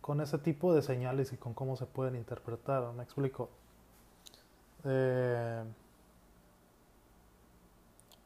con 0.00 0.20
ese 0.20 0.38
tipo 0.38 0.74
de 0.74 0.82
señales 0.82 1.32
y 1.32 1.36
con 1.36 1.54
cómo 1.54 1.76
se 1.76 1.86
pueden 1.86 2.16
interpretar. 2.16 2.92
Me 2.92 3.02
explico. 3.02 3.48
Eh, 4.84 5.64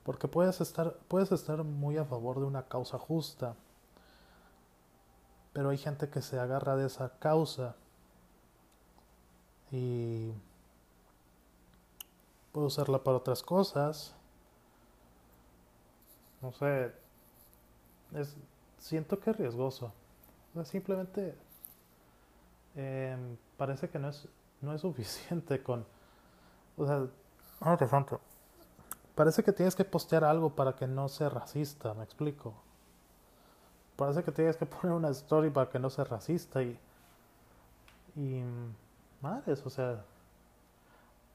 porque 0.04 0.28
puedes 0.28 0.60
estar, 0.60 0.94
puedes 1.08 1.32
estar 1.32 1.64
muy 1.64 1.96
a 1.96 2.04
favor 2.04 2.38
de 2.38 2.44
una 2.44 2.62
causa 2.62 2.98
justa, 2.98 3.56
pero 5.56 5.70
hay 5.70 5.78
gente 5.78 6.10
que 6.10 6.20
se 6.20 6.38
agarra 6.38 6.76
de 6.76 6.84
esa 6.84 7.18
causa 7.18 7.76
y 9.72 10.30
puede 12.52 12.66
usarla 12.66 13.02
para 13.02 13.16
otras 13.16 13.42
cosas. 13.42 14.14
No 16.42 16.52
sé, 16.52 16.92
es, 18.12 18.36
siento 18.78 19.18
que 19.18 19.30
es 19.30 19.38
riesgoso. 19.38 19.94
simplemente 20.64 21.34
em, 22.74 23.38
parece 23.56 23.88
que 23.88 23.98
no 23.98 24.10
es, 24.10 24.28
no 24.60 24.74
es 24.74 24.82
suficiente 24.82 25.62
con 25.62 25.86
o 26.76 26.86
sea, 26.86 27.06
ah. 27.62 27.78
Parece 29.14 29.42
que 29.42 29.54
tienes 29.54 29.74
que 29.74 29.86
postear 29.86 30.22
algo 30.22 30.50
para 30.54 30.76
que 30.76 30.86
no 30.86 31.08
sea 31.08 31.30
racista, 31.30 31.94
me 31.94 32.04
explico. 32.04 32.65
Parece 33.96 34.22
que 34.22 34.32
tienes 34.32 34.56
que 34.56 34.66
poner 34.66 34.96
una 34.96 35.10
story 35.10 35.50
para 35.50 35.70
que 35.70 35.78
no 35.78 35.90
sea 35.90 36.04
racista 36.04 36.62
y. 36.62 36.78
Y. 38.16 38.42
Madres, 39.20 39.64
o 39.64 39.70
sea. 39.70 40.04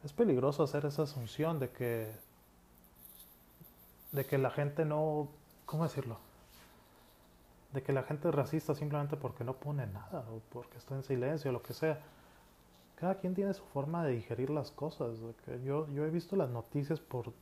Es 0.03 0.13
peligroso 0.13 0.63
hacer 0.63 0.86
esa 0.86 1.03
asunción 1.03 1.60
de 1.60 1.70
que. 1.70 2.12
De 4.12 4.25
que 4.25 4.38
la 4.38 4.51
gente 4.51 4.86
no. 4.86 5.30
¿Cómo 5.65 5.84
decirlo? 5.84 6.18
De 7.74 7.82
que 7.82 7.94
la 7.94 8.03
gente 8.03 8.27
es 8.27 8.36
racista 8.36 8.75
simplemente 8.75 9.15
porque 9.15 9.44
no 9.44 9.53
pone 9.53 9.88
nada 9.88 10.25
o 10.30 10.41
porque 10.51 10.77
está 10.77 10.96
en 10.96 11.03
silencio 11.03 11.51
o 11.51 11.53
lo 11.53 11.62
que 11.62 11.74
sea 11.74 12.01
cada 13.01 13.15
quien 13.15 13.34
tiene 13.34 13.51
su 13.56 13.63
forma 13.63 14.06
de 14.06 14.12
digerir 14.12 14.51
las 14.51 14.70
cosas. 14.70 15.18
Yo, 15.65 15.88
yo 15.88 16.06
he 16.06 16.10
visto 16.12 16.36
las 16.36 16.51
noticias 16.51 17.00
por 17.00 17.34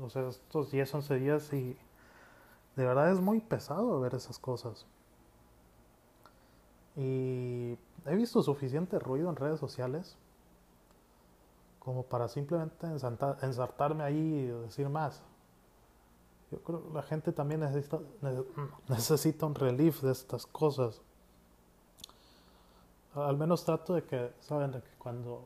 o 0.00 0.10
sea, 0.10 0.28
estos 0.28 0.70
10, 0.70 0.94
11 0.94 1.14
días 1.16 1.52
y 1.52 1.76
de 2.78 2.86
verdad 2.86 3.10
es 3.10 3.20
muy 3.20 3.40
pesado 3.40 3.98
ver 3.98 4.14
esas 4.14 4.38
cosas. 4.38 4.86
Y 6.96 7.76
he 8.06 8.16
visto 8.16 8.40
suficiente 8.42 8.98
ruido 8.98 9.28
en 9.28 9.36
redes 9.36 9.58
sociales 9.58 10.16
como 11.80 12.04
para 12.04 12.28
simplemente 12.28 12.86
ensartarme 12.86 14.04
ahí 14.04 14.16
y 14.16 14.46
decir 14.46 14.88
más. 14.88 15.22
Yo 16.52 16.60
creo 16.60 16.86
que 16.86 16.94
la 16.94 17.02
gente 17.02 17.32
también 17.32 17.60
necesita, 17.60 17.98
necesita 18.88 19.46
un 19.46 19.54
relief 19.54 20.00
de 20.00 20.12
estas 20.12 20.46
cosas 20.46 21.02
al 23.14 23.36
menos 23.36 23.64
trato 23.64 23.94
de 23.94 24.04
que, 24.04 24.30
saben, 24.40 24.72
de 24.72 24.80
que 24.80 24.90
cuando, 24.98 25.42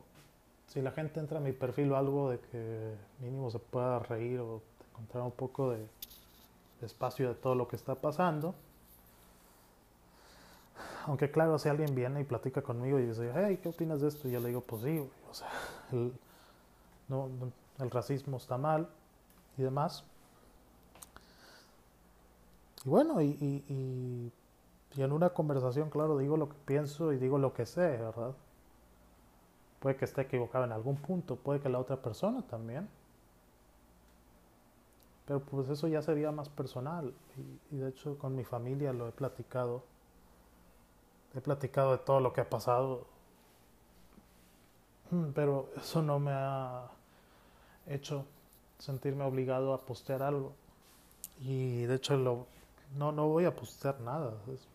si 0.66 0.82
la 0.82 0.90
gente 0.90 1.20
entra 1.20 1.38
a 1.38 1.40
mi 1.40 1.52
perfil 1.52 1.92
o 1.92 1.96
algo, 1.96 2.30
de 2.30 2.38
que 2.38 2.94
mínimo 3.20 3.50
se 3.50 3.58
pueda 3.58 3.98
reír 4.00 4.40
o 4.40 4.60
encontrar 4.90 5.22
un 5.24 5.32
poco 5.32 5.70
de, 5.70 5.86
espacio 6.82 7.28
de 7.28 7.34
todo 7.34 7.54
lo 7.54 7.68
que 7.68 7.76
está 7.76 7.94
pasando. 7.94 8.54
Aunque 11.06 11.30
claro, 11.30 11.58
si 11.58 11.68
alguien 11.68 11.94
viene 11.94 12.20
y 12.20 12.24
platica 12.24 12.62
conmigo 12.62 12.98
y 12.98 13.06
dice, 13.06 13.32
hey, 13.34 13.58
¿qué 13.62 13.68
opinas 13.68 14.00
de 14.00 14.08
esto? 14.08 14.28
Y 14.28 14.32
yo 14.32 14.40
le 14.40 14.48
digo, 14.48 14.60
pues 14.60 14.82
sí, 14.82 14.98
o 15.30 15.34
sea, 15.34 15.50
el, 15.90 16.12
no, 17.08 17.28
el 17.78 17.90
racismo 17.90 18.36
está 18.36 18.56
mal 18.56 18.88
y 19.58 19.62
demás. 19.62 20.04
Y 22.84 22.88
bueno, 22.88 23.20
y 23.20 24.32
y 24.94 25.02
en 25.02 25.12
una 25.12 25.30
conversación, 25.30 25.88
claro, 25.88 26.18
digo 26.18 26.36
lo 26.36 26.48
que 26.48 26.56
pienso 26.66 27.12
y 27.12 27.18
digo 27.18 27.38
lo 27.38 27.54
que 27.54 27.64
sé, 27.64 27.96
¿verdad? 27.96 28.34
Puede 29.80 29.96
que 29.96 30.04
esté 30.04 30.22
equivocado 30.22 30.64
en 30.64 30.72
algún 30.72 30.96
punto, 30.96 31.36
puede 31.36 31.60
que 31.60 31.68
la 31.68 31.78
otra 31.78 31.96
persona 31.96 32.42
también. 32.42 32.88
Pero 35.26 35.40
pues 35.40 35.68
eso 35.68 35.88
ya 35.88 36.02
sería 36.02 36.32
más 36.32 36.48
personal. 36.48 37.14
Y, 37.70 37.76
de 37.76 37.88
hecho 37.88 38.18
con 38.18 38.34
mi 38.36 38.44
familia 38.44 38.92
lo 38.92 39.08
he 39.08 39.12
platicado. 39.12 39.84
He 41.34 41.40
platicado 41.40 41.92
de 41.92 41.98
todo 41.98 42.20
lo 42.20 42.32
que 42.32 42.40
ha 42.40 42.50
pasado. 42.50 43.06
Mm, 45.10 45.30
pero 45.34 45.70
eso 45.76 46.02
no 46.02 46.18
me 46.18 46.32
ha 46.32 46.88
hecho 47.86 48.24
sentirme 48.78 49.24
obligado 49.24 49.72
a 49.74 49.80
postear 49.82 50.22
algo. 50.22 50.52
Y 51.40 51.82
de 51.82 51.94
hecho 51.94 52.16
lo, 52.16 52.46
no, 52.96 53.12
no 53.12 53.28
voy 53.28 53.44
a 53.44 53.54
postear 53.54 54.00
nada. 54.00 54.34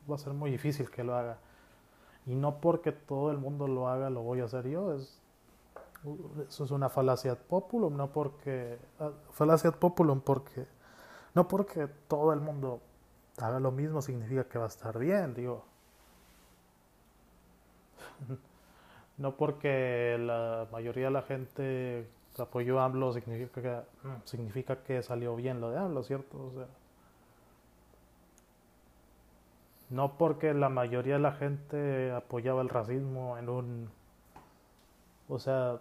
va 0.10 0.16
a 0.16 0.20
ser 0.20 0.34
muy 0.34 0.52
difícil 0.52 0.90
que 0.90 1.04
lo 1.04 1.16
haga. 1.16 1.38
Y 2.26 2.36
no 2.36 2.60
porque 2.60 2.92
todo 2.92 3.32
el 3.32 3.38
mundo 3.38 3.68
lo 3.68 3.88
haga, 3.88 4.10
lo 4.10 4.22
voy 4.22 4.42
a 4.42 4.46
hacer 4.46 4.68
yo. 4.68 4.94
Es, 4.94 5.20
eso 6.48 6.64
es 6.64 6.72
una 6.72 6.90
falacia 6.90 7.36
populum, 7.36 7.96
no 7.98 8.12
porque. 8.12 8.80
Ah, 9.00 9.12
falacia 9.32 9.72
populum 9.72 10.22
porque. 10.22 10.66
No 11.34 11.48
porque 11.48 11.88
todo 12.08 12.34
el 12.34 12.42
mundo 12.42 12.82
haga 13.38 13.60
lo 13.60 13.72
mismo 13.72 14.02
significa 14.02 14.46
que 14.46 14.58
va 14.58 14.66
a 14.66 14.70
estar 14.70 14.98
bien, 14.98 15.34
digo. 15.34 15.66
no 19.18 19.36
porque 19.36 20.18
la 20.20 20.68
mayoría 20.72 21.06
de 21.06 21.12
la 21.12 21.22
gente 21.22 22.10
apoyó 22.38 22.80
a 22.80 22.86
AMLO 22.86 23.14
significa 23.14 23.62
que, 23.62 23.82
significa 24.26 24.84
que 24.84 25.02
salió 25.04 25.36
bien 25.36 25.62
lo 25.62 25.72
de 25.72 25.80
AMLO, 25.80 26.04
¿cierto? 26.04 26.38
O 26.38 26.52
sea, 26.54 26.68
no 29.90 30.18
porque 30.18 30.54
la 30.54 30.70
mayoría 30.70 31.16
de 31.16 31.22
la 31.22 31.32
gente 31.34 32.12
apoyaba 32.12 32.62
el 32.62 32.70
racismo 32.70 33.38
en 33.38 33.50
un... 33.50 33.90
O 35.30 35.40
sea, 35.40 35.80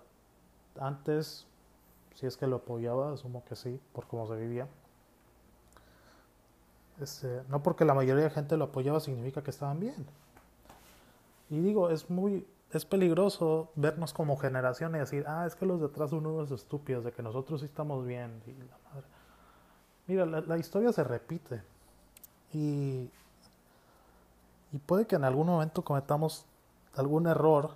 antes, 0.81 1.47
si 2.15 2.27
es 2.27 2.37
que 2.37 2.47
lo 2.47 2.57
apoyaba, 2.57 3.13
asumo 3.13 3.45
que 3.45 3.57
sí, 3.57 3.81
por 3.93 4.07
cómo 4.07 4.27
se 4.27 4.37
vivía. 4.37 4.69
Este, 7.01 7.43
no 7.49 7.63
porque 7.63 7.85
la 7.85 7.95
mayoría 7.95 8.25
de 8.25 8.31
gente 8.31 8.57
lo 8.57 8.65
apoyaba 8.65 9.01
significa 9.01 9.43
que 9.43 9.51
estaban 9.51 9.81
bien. 9.81 10.07
Y 11.51 11.61
digo, 11.61 11.91
es 11.91 12.09
muy, 12.11 12.47
es 12.73 12.85
peligroso 12.85 13.71
vernos 13.75 14.13
como 14.13 14.37
generación 14.37 14.95
y 14.97 14.99
decir, 14.99 15.25
ah, 15.29 15.47
es 15.47 15.55
que 15.55 15.67
los 15.67 15.81
detrás 15.81 16.11
son 16.11 16.27
unos 16.27 16.51
estúpidos, 16.51 17.05
de 17.05 17.13
que 17.13 17.23
nosotros 17.23 17.61
sí 17.61 17.67
estamos 17.67 18.05
bien. 18.07 18.43
Mira, 20.07 20.25
la 20.25 20.59
historia 20.59 20.93
se 20.93 21.05
repite. 21.05 21.63
Y 22.53 23.11
y 24.73 24.79
puede 24.79 25.07
que 25.07 25.17
en 25.17 25.25
algún 25.25 25.47
momento 25.47 25.83
cometamos 25.83 26.45
algún 26.95 27.27
error, 27.27 27.71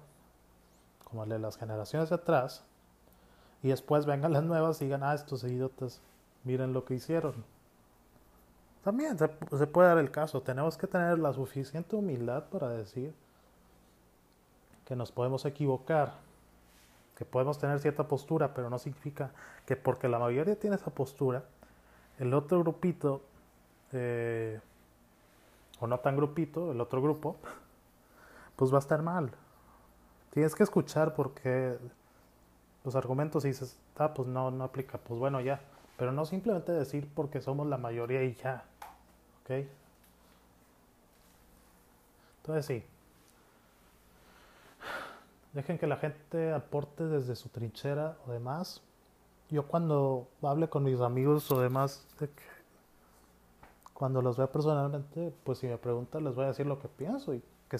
como 1.04 1.24
el 1.24 1.30
de 1.30 1.38
las 1.38 1.56
generaciones 1.56 2.08
de 2.10 2.16
atrás, 2.16 2.62
y 3.62 3.68
después 3.68 4.06
vengan 4.06 4.32
las 4.32 4.42
nuevas 4.42 4.80
y 4.80 4.84
digan, 4.84 5.02
ah, 5.02 5.14
estos 5.14 5.44
idiotas, 5.44 6.00
miren 6.44 6.72
lo 6.72 6.84
que 6.84 6.94
hicieron. 6.94 7.34
También 8.82 9.18
se, 9.18 9.28
puede 9.28 9.88
dar 9.88 9.98
el 9.98 10.10
caso, 10.10 10.40
tenemos 10.40 10.78
que 10.78 10.86
tener 10.86 11.18
la 11.18 11.32
suficiente 11.34 11.96
humildad 11.96 12.44
para 12.44 12.70
decir 12.70 13.12
que 14.86 14.96
nos 14.96 15.12
podemos 15.12 15.44
equivocar, 15.44 16.14
que 17.14 17.26
podemos 17.26 17.58
tener 17.58 17.78
cierta 17.78 18.08
postura, 18.08 18.54
pero 18.54 18.70
no 18.70 18.78
significa 18.78 19.32
que 19.66 19.76
porque 19.76 20.08
la 20.08 20.18
mayoría 20.18 20.58
tiene 20.58 20.76
esa 20.76 20.90
postura, 20.90 21.44
el 22.18 22.32
otro 22.32 22.60
grupito 22.60 23.20
eh, 23.92 24.60
o 25.78 25.86
no 25.86 25.98
tan 26.00 26.16
grupito, 26.16 26.72
el 26.72 26.80
otro 26.80 27.02
grupo, 27.02 27.36
pues 28.56 28.72
va 28.72 28.76
a 28.76 28.80
estar 28.80 29.02
mal. 29.02 29.30
Tienes 30.30 30.54
que 30.54 30.62
escuchar 30.62 31.14
porque 31.14 31.78
los 32.84 32.94
argumentos 32.94 33.44
y 33.44 33.48
dices, 33.48 33.78
ah, 33.96 34.14
pues 34.14 34.28
no, 34.28 34.50
no 34.50 34.64
aplica, 34.64 34.98
pues 34.98 35.18
bueno, 35.18 35.40
ya. 35.40 35.60
Pero 35.96 36.12
no 36.12 36.24
simplemente 36.24 36.72
decir 36.72 37.08
porque 37.14 37.40
somos 37.40 37.66
la 37.66 37.76
mayoría 37.76 38.22
y 38.22 38.34
ya. 38.34 38.64
¿Ok? 39.42 39.66
Entonces 42.38 42.66
sí. 42.66 42.84
Dejen 45.52 45.78
que 45.78 45.86
la 45.86 45.96
gente 45.96 46.52
aporte 46.52 47.04
desde 47.04 47.36
su 47.36 47.48
trinchera 47.48 48.16
o 48.26 48.32
demás. 48.32 48.82
Yo 49.50 49.66
cuando 49.66 50.28
hable 50.42 50.68
con 50.68 50.84
mis 50.84 51.00
amigos 51.00 51.50
o 51.50 51.60
demás, 51.60 52.06
cuando 53.92 54.22
los 54.22 54.36
vea 54.36 54.46
personalmente, 54.46 55.34
pues 55.44 55.58
si 55.58 55.66
me 55.66 55.76
preguntan 55.76 56.24
les 56.24 56.34
voy 56.34 56.44
a 56.44 56.48
decir 56.48 56.66
lo 56.66 56.78
que 56.78 56.88
pienso 56.88 57.34
y 57.34 57.42
que, 57.68 57.76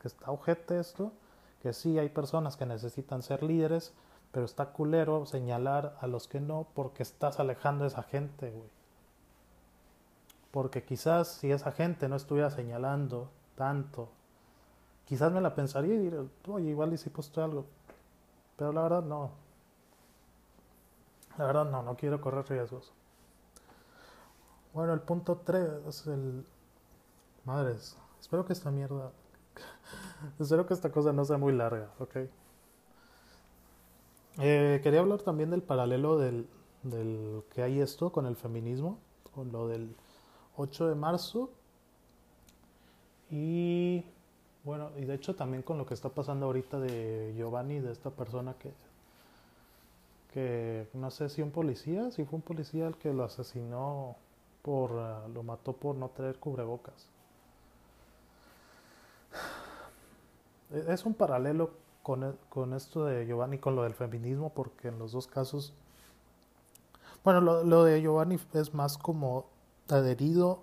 que 0.00 0.08
está 0.08 0.30
ojete 0.30 0.80
esto, 0.80 1.12
que 1.62 1.72
sí 1.72 1.96
hay 1.98 2.08
personas 2.08 2.56
que 2.56 2.66
necesitan 2.66 3.22
ser 3.22 3.44
líderes, 3.44 3.94
pero 4.32 4.46
está 4.46 4.72
culero 4.72 5.26
señalar 5.26 5.96
a 6.00 6.06
los 6.06 6.26
que 6.26 6.40
no 6.40 6.66
porque 6.74 7.02
estás 7.02 7.38
alejando 7.38 7.84
a 7.84 7.88
esa 7.88 8.02
gente, 8.02 8.50
güey. 8.50 8.70
Porque 10.50 10.84
quizás 10.84 11.28
si 11.28 11.52
esa 11.52 11.72
gente 11.72 12.08
no 12.08 12.16
estuviera 12.16 12.50
señalando 12.50 13.30
tanto, 13.56 14.08
quizás 15.04 15.32
me 15.32 15.40
la 15.40 15.54
pensaría 15.54 15.94
y 15.94 15.98
diría, 15.98 16.24
oye, 16.48 16.70
igual 16.70 16.92
y 16.94 16.98
si 16.98 17.10
algo. 17.36 17.66
Pero 18.56 18.72
la 18.72 18.82
verdad 18.82 19.02
no. 19.02 19.30
La 21.38 21.46
verdad 21.46 21.64
no, 21.70 21.82
no 21.82 21.96
quiero 21.96 22.20
correr 22.20 22.46
riesgos. 22.48 22.92
Bueno, 24.72 24.94
el 24.94 25.00
punto 25.00 25.42
3 25.44 25.86
es 25.88 26.06
el... 26.06 26.46
Madres, 27.44 27.96
espero 28.20 28.46
que 28.46 28.52
esta 28.54 28.70
mierda... 28.70 29.10
espero 30.38 30.66
que 30.66 30.74
esta 30.74 30.90
cosa 30.90 31.12
no 31.12 31.24
sea 31.24 31.36
muy 31.36 31.52
larga, 31.52 31.90
¿ok? 31.98 32.16
Eh, 34.38 34.80
quería 34.82 35.00
hablar 35.00 35.20
también 35.20 35.50
del 35.50 35.62
paralelo 35.62 36.18
del, 36.18 36.46
del 36.82 37.42
que 37.52 37.62
hay 37.62 37.80
esto 37.80 38.10
con 38.10 38.26
el 38.26 38.36
feminismo, 38.36 38.98
con 39.34 39.52
lo 39.52 39.68
del 39.68 39.94
8 40.56 40.88
de 40.88 40.94
marzo 40.94 41.50
y 43.30 44.04
bueno, 44.64 44.90
y 44.96 45.04
de 45.04 45.14
hecho 45.14 45.34
también 45.34 45.62
con 45.62 45.76
lo 45.76 45.86
que 45.86 45.94
está 45.94 46.08
pasando 46.08 46.46
ahorita 46.46 46.78
de 46.78 47.34
Giovanni, 47.36 47.80
de 47.80 47.92
esta 47.92 48.10
persona 48.10 48.54
que, 48.58 48.72
que 50.32 50.86
no 50.94 51.10
sé 51.10 51.28
si 51.28 51.42
un 51.42 51.50
policía, 51.50 52.10
si 52.10 52.24
fue 52.24 52.36
un 52.36 52.42
policía 52.42 52.86
el 52.86 52.96
que 52.96 53.12
lo 53.12 53.24
asesinó 53.24 54.16
por, 54.62 54.92
uh, 54.92 55.28
lo 55.34 55.42
mató 55.42 55.72
por 55.72 55.96
no 55.96 56.08
traer 56.10 56.38
cubrebocas. 56.38 57.08
Es 60.88 61.04
un 61.04 61.12
paralelo 61.12 61.72
con, 62.02 62.36
con, 62.48 62.74
esto 62.74 63.04
de 63.04 63.26
Giovanni, 63.26 63.58
con 63.58 63.76
lo 63.76 63.82
del 63.82 63.94
feminismo, 63.94 64.50
porque 64.50 64.88
en 64.88 64.98
los 64.98 65.12
dos 65.12 65.26
casos, 65.26 65.72
bueno, 67.24 67.40
lo, 67.40 67.64
lo 67.64 67.84
de 67.84 68.00
Giovanni 68.00 68.38
es 68.54 68.74
más 68.74 68.98
como 68.98 69.46
adherido, 69.88 70.62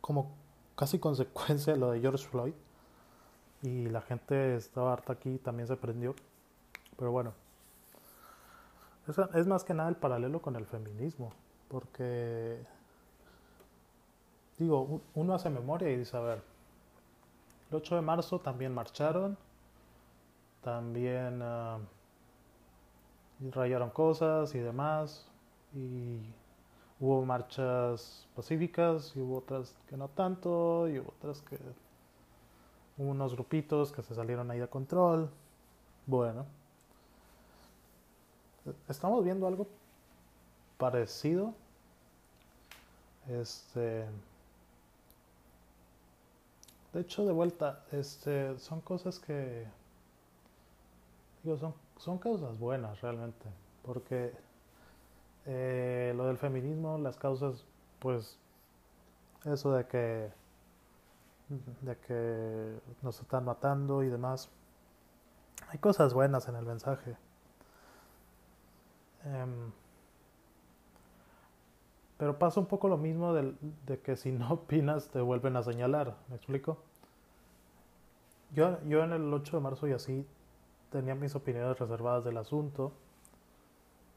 como 0.00 0.32
casi 0.76 0.98
consecuencia 1.00 1.72
de 1.72 1.78
lo 1.78 1.90
de 1.90 2.00
George 2.00 2.26
Floyd. 2.26 2.54
Y 3.62 3.88
la 3.88 4.00
gente 4.00 4.56
estaba 4.56 4.92
harta 4.92 5.14
aquí, 5.14 5.38
también 5.38 5.66
se 5.66 5.76
prendió. 5.76 6.14
Pero 6.98 7.10
bueno, 7.10 7.32
es, 9.08 9.16
es 9.34 9.46
más 9.46 9.64
que 9.64 9.74
nada 9.74 9.88
el 9.88 9.96
paralelo 9.96 10.40
con 10.40 10.56
el 10.56 10.66
feminismo, 10.66 11.32
porque 11.68 12.64
digo, 14.58 15.00
uno 15.14 15.34
hace 15.34 15.50
memoria 15.50 15.90
y 15.90 15.96
dice, 15.96 16.16
a 16.16 16.20
ver, 16.20 16.42
el 17.70 17.76
8 17.76 17.96
de 17.96 18.02
marzo 18.02 18.40
también 18.40 18.72
marcharon, 18.74 19.36
también 20.62 21.42
uh, 21.42 21.78
rayaron 23.52 23.90
cosas 23.90 24.54
y 24.54 24.58
demás. 24.58 25.26
Y 25.74 26.20
hubo 27.00 27.24
marchas 27.24 28.26
pacíficas 28.34 29.14
y 29.16 29.20
hubo 29.20 29.38
otras 29.38 29.74
que 29.88 29.96
no 29.96 30.08
tanto 30.08 30.88
y 30.88 30.98
hubo 30.98 31.10
otras 31.18 31.42
que 31.42 31.58
hubo 32.98 33.10
unos 33.10 33.34
grupitos 33.34 33.92
que 33.92 34.02
se 34.02 34.14
salieron 34.14 34.50
ahí 34.50 34.58
de 34.58 34.68
control. 34.68 35.30
Bueno, 36.06 36.46
estamos 38.88 39.24
viendo 39.24 39.46
algo 39.46 39.66
parecido. 40.78 41.54
Este 43.28 44.06
de 46.92 47.02
hecho 47.02 47.26
de 47.26 47.32
vuelta, 47.32 47.84
este 47.92 48.58
son 48.58 48.80
cosas 48.80 49.18
que 49.18 49.66
son, 51.56 51.74
son 51.96 52.18
causas 52.18 52.58
buenas 52.58 53.00
realmente, 53.00 53.46
porque 53.82 54.32
eh, 55.44 56.12
lo 56.16 56.26
del 56.26 56.38
feminismo, 56.38 56.98
las 56.98 57.16
causas, 57.16 57.64
pues 58.00 58.38
eso 59.44 59.72
de 59.72 59.86
que 59.86 60.32
de 61.48 61.96
que 61.98 62.80
nos 63.02 63.20
están 63.20 63.44
matando 63.44 64.02
y 64.02 64.08
demás. 64.08 64.50
Hay 65.68 65.78
cosas 65.78 66.12
buenas 66.12 66.48
en 66.48 66.56
el 66.56 66.64
mensaje. 66.64 67.16
Em, 69.24 69.70
pero 72.18 72.38
pasa 72.38 72.60
un 72.60 72.66
poco 72.66 72.88
lo 72.88 72.96
mismo 72.96 73.32
de, 73.32 73.54
de, 73.86 74.00
que 74.00 74.16
si 74.16 74.32
no 74.32 74.50
opinas 74.54 75.08
te 75.08 75.20
vuelven 75.20 75.56
a 75.56 75.62
señalar. 75.62 76.16
¿Me 76.28 76.36
explico? 76.36 76.78
Yo, 78.52 78.82
yo 78.84 79.02
en 79.02 79.12
el 79.12 79.32
8 79.32 79.56
de 79.56 79.62
marzo 79.62 79.88
y 79.88 79.92
así 79.92 80.26
tenía 80.90 81.14
mis 81.14 81.34
opiniones 81.34 81.78
reservadas 81.78 82.24
del 82.24 82.36
asunto 82.36 82.92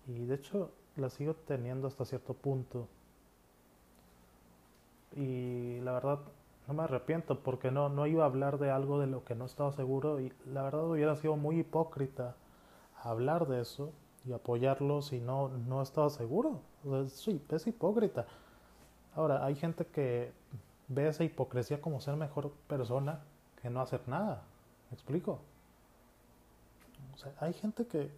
y 0.08 0.26
de 0.26 0.36
hecho 0.36 0.72
las 0.96 1.14
sigo 1.14 1.34
teniendo 1.34 1.88
hasta 1.88 2.06
cierto 2.06 2.34
punto. 2.34 2.88
Y 5.16 5.80
la 5.82 5.94
verdad 5.94 6.20
no 6.68 6.74
me 6.74 6.84
arrepiento 6.84 7.40
porque 7.40 7.72
no, 7.72 7.90
no 7.90 8.06
iba 8.06 8.24
a 8.24 8.28
hablar 8.28 8.60
de 8.60 8.70
algo 8.70 9.00
de 9.00 9.08
lo 9.08 9.24
que 9.24 9.36
no 9.36 9.46
estaba 9.46 9.72
seguro 9.72 10.20
y 10.20 10.32
la 10.46 10.64
verdad 10.64 10.86
hubiera 10.88 11.16
sido 11.16 11.36
muy 11.36 11.60
hipócrita 11.60 12.36
hablar 13.04 13.48
de 13.48 13.62
eso 13.62 13.92
y 14.26 14.34
apoyarlo 14.34 15.02
si 15.02 15.20
no, 15.20 15.50
no 15.50 15.82
estaba 15.82 16.10
seguro. 16.10 16.62
sí, 17.08 17.42
es 17.50 17.68
hipócrita. 17.68 18.26
Ahora, 19.16 19.44
hay 19.44 19.56
gente 19.56 19.86
que 19.86 20.32
ve 20.88 21.08
esa 21.08 21.24
hipocresía 21.24 21.82
como 21.82 22.00
ser 22.00 22.16
mejor 22.16 22.52
persona 22.68 23.22
que 23.62 23.70
no 23.70 23.82
hacer 23.82 24.02
nada. 24.08 24.44
¿Me 24.90 24.96
explico? 24.96 25.40
Hay 27.40 27.54
gente 27.54 27.86
que 27.86 28.10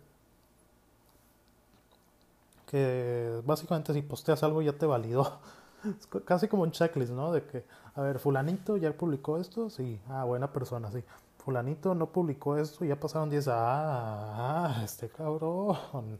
que 2.72 3.42
básicamente 3.46 3.94
si 3.94 4.02
posteas 4.02 4.42
algo 4.44 4.62
ya 4.62 4.74
te 4.74 4.86
validó. 4.86 5.40
Es 5.84 6.08
casi 6.26 6.48
como 6.48 6.62
un 6.62 6.72
checklist, 6.72 7.12
¿no? 7.12 7.32
De 7.32 7.44
que, 7.44 7.66
a 7.96 8.02
ver, 8.02 8.20
fulanito 8.20 8.78
ya 8.78 8.94
publicó 8.94 9.40
esto, 9.40 9.68
sí, 9.72 10.00
ah, 10.10 10.24
buena 10.26 10.54
persona, 10.54 10.92
sí. 10.92 11.04
Fulanito 11.44 11.96
no 11.96 12.06
publicó 12.06 12.56
esto, 12.56 12.86
ya 12.86 13.00
pasaron 13.00 13.32
10, 13.32 13.48
ah, 13.48 13.56
ah, 13.58 14.82
este 14.84 15.10
cabrón, 15.10 16.20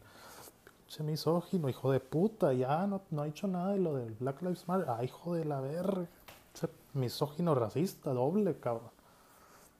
pinche 0.64 1.04
misógino, 1.04 1.68
hijo 1.68 1.92
de 1.92 2.00
puta, 2.00 2.52
ya 2.52 2.88
no, 2.88 3.02
no 3.10 3.22
ha 3.22 3.28
hecho 3.28 3.46
nada 3.46 3.70
de 3.70 3.78
lo 3.78 3.94
del 3.94 4.14
Black 4.14 4.42
Lives 4.42 4.66
Matter, 4.66 4.90
ah, 4.90 5.04
hijo 5.04 5.34
de 5.34 5.44
la 5.44 5.60
verga, 5.60 6.08
misógino 6.92 7.54
racista, 7.54 8.12
doble, 8.12 8.58
cabrón, 8.58 8.90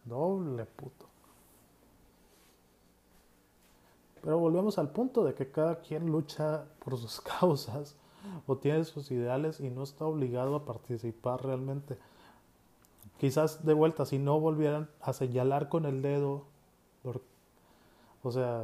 doble 0.04 0.64
puto. 0.64 1.12
Pero 4.22 4.38
volvemos 4.38 4.78
al 4.78 4.90
punto 4.90 5.24
de 5.24 5.35
que 5.35 5.50
cada 5.50 5.80
quien 5.80 6.06
lucha 6.06 6.64
por 6.85 6.96
sus 6.96 7.20
causas 7.40 7.96
o 8.46 8.56
tiene 8.56 8.85
sus 8.85 9.11
ideales 9.11 9.61
y 9.61 9.68
no 9.70 9.82
está 9.82 10.04
obligado 10.04 10.54
a 10.56 10.64
participar 10.64 11.44
realmente. 11.44 11.98
Quizás 13.18 13.64
de 13.64 13.74
vuelta, 13.74 14.06
si 14.06 14.18
no 14.18 14.40
volvieran 14.40 14.88
a 15.00 15.12
señalar 15.12 15.68
con 15.68 15.87
el 15.87 16.02
dedo, 16.02 16.44
o 18.22 18.30
sea, 18.32 18.62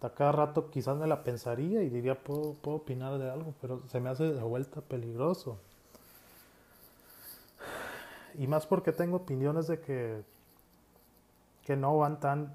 a 0.00 0.10
cada 0.10 0.32
rato 0.32 0.70
quizás 0.70 0.96
me 0.96 1.06
la 1.06 1.24
pensaría 1.24 1.82
y 1.82 1.90
diría, 1.90 2.22
puedo, 2.22 2.54
puedo 2.54 2.78
opinar 2.78 3.18
de 3.18 3.30
algo, 3.30 3.54
pero 3.60 3.82
se 3.88 4.00
me 4.00 4.10
hace 4.10 4.24
de 4.24 4.42
vuelta 4.42 4.80
peligroso. 4.80 5.58
Y 8.34 8.46
más 8.46 8.66
porque 8.66 8.92
tengo 8.92 9.16
opiniones 9.16 9.66
de 9.66 9.80
que, 9.80 10.22
que 11.64 11.76
no 11.76 11.98
van 11.98 12.20
tan 12.20 12.54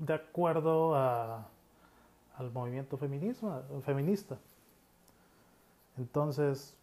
de 0.00 0.14
acuerdo 0.14 0.96
a, 0.96 1.46
al 2.36 2.50
movimiento 2.50 2.96
feminismo, 2.96 3.62
feminista. 3.84 4.38
Entonces, 5.98 6.74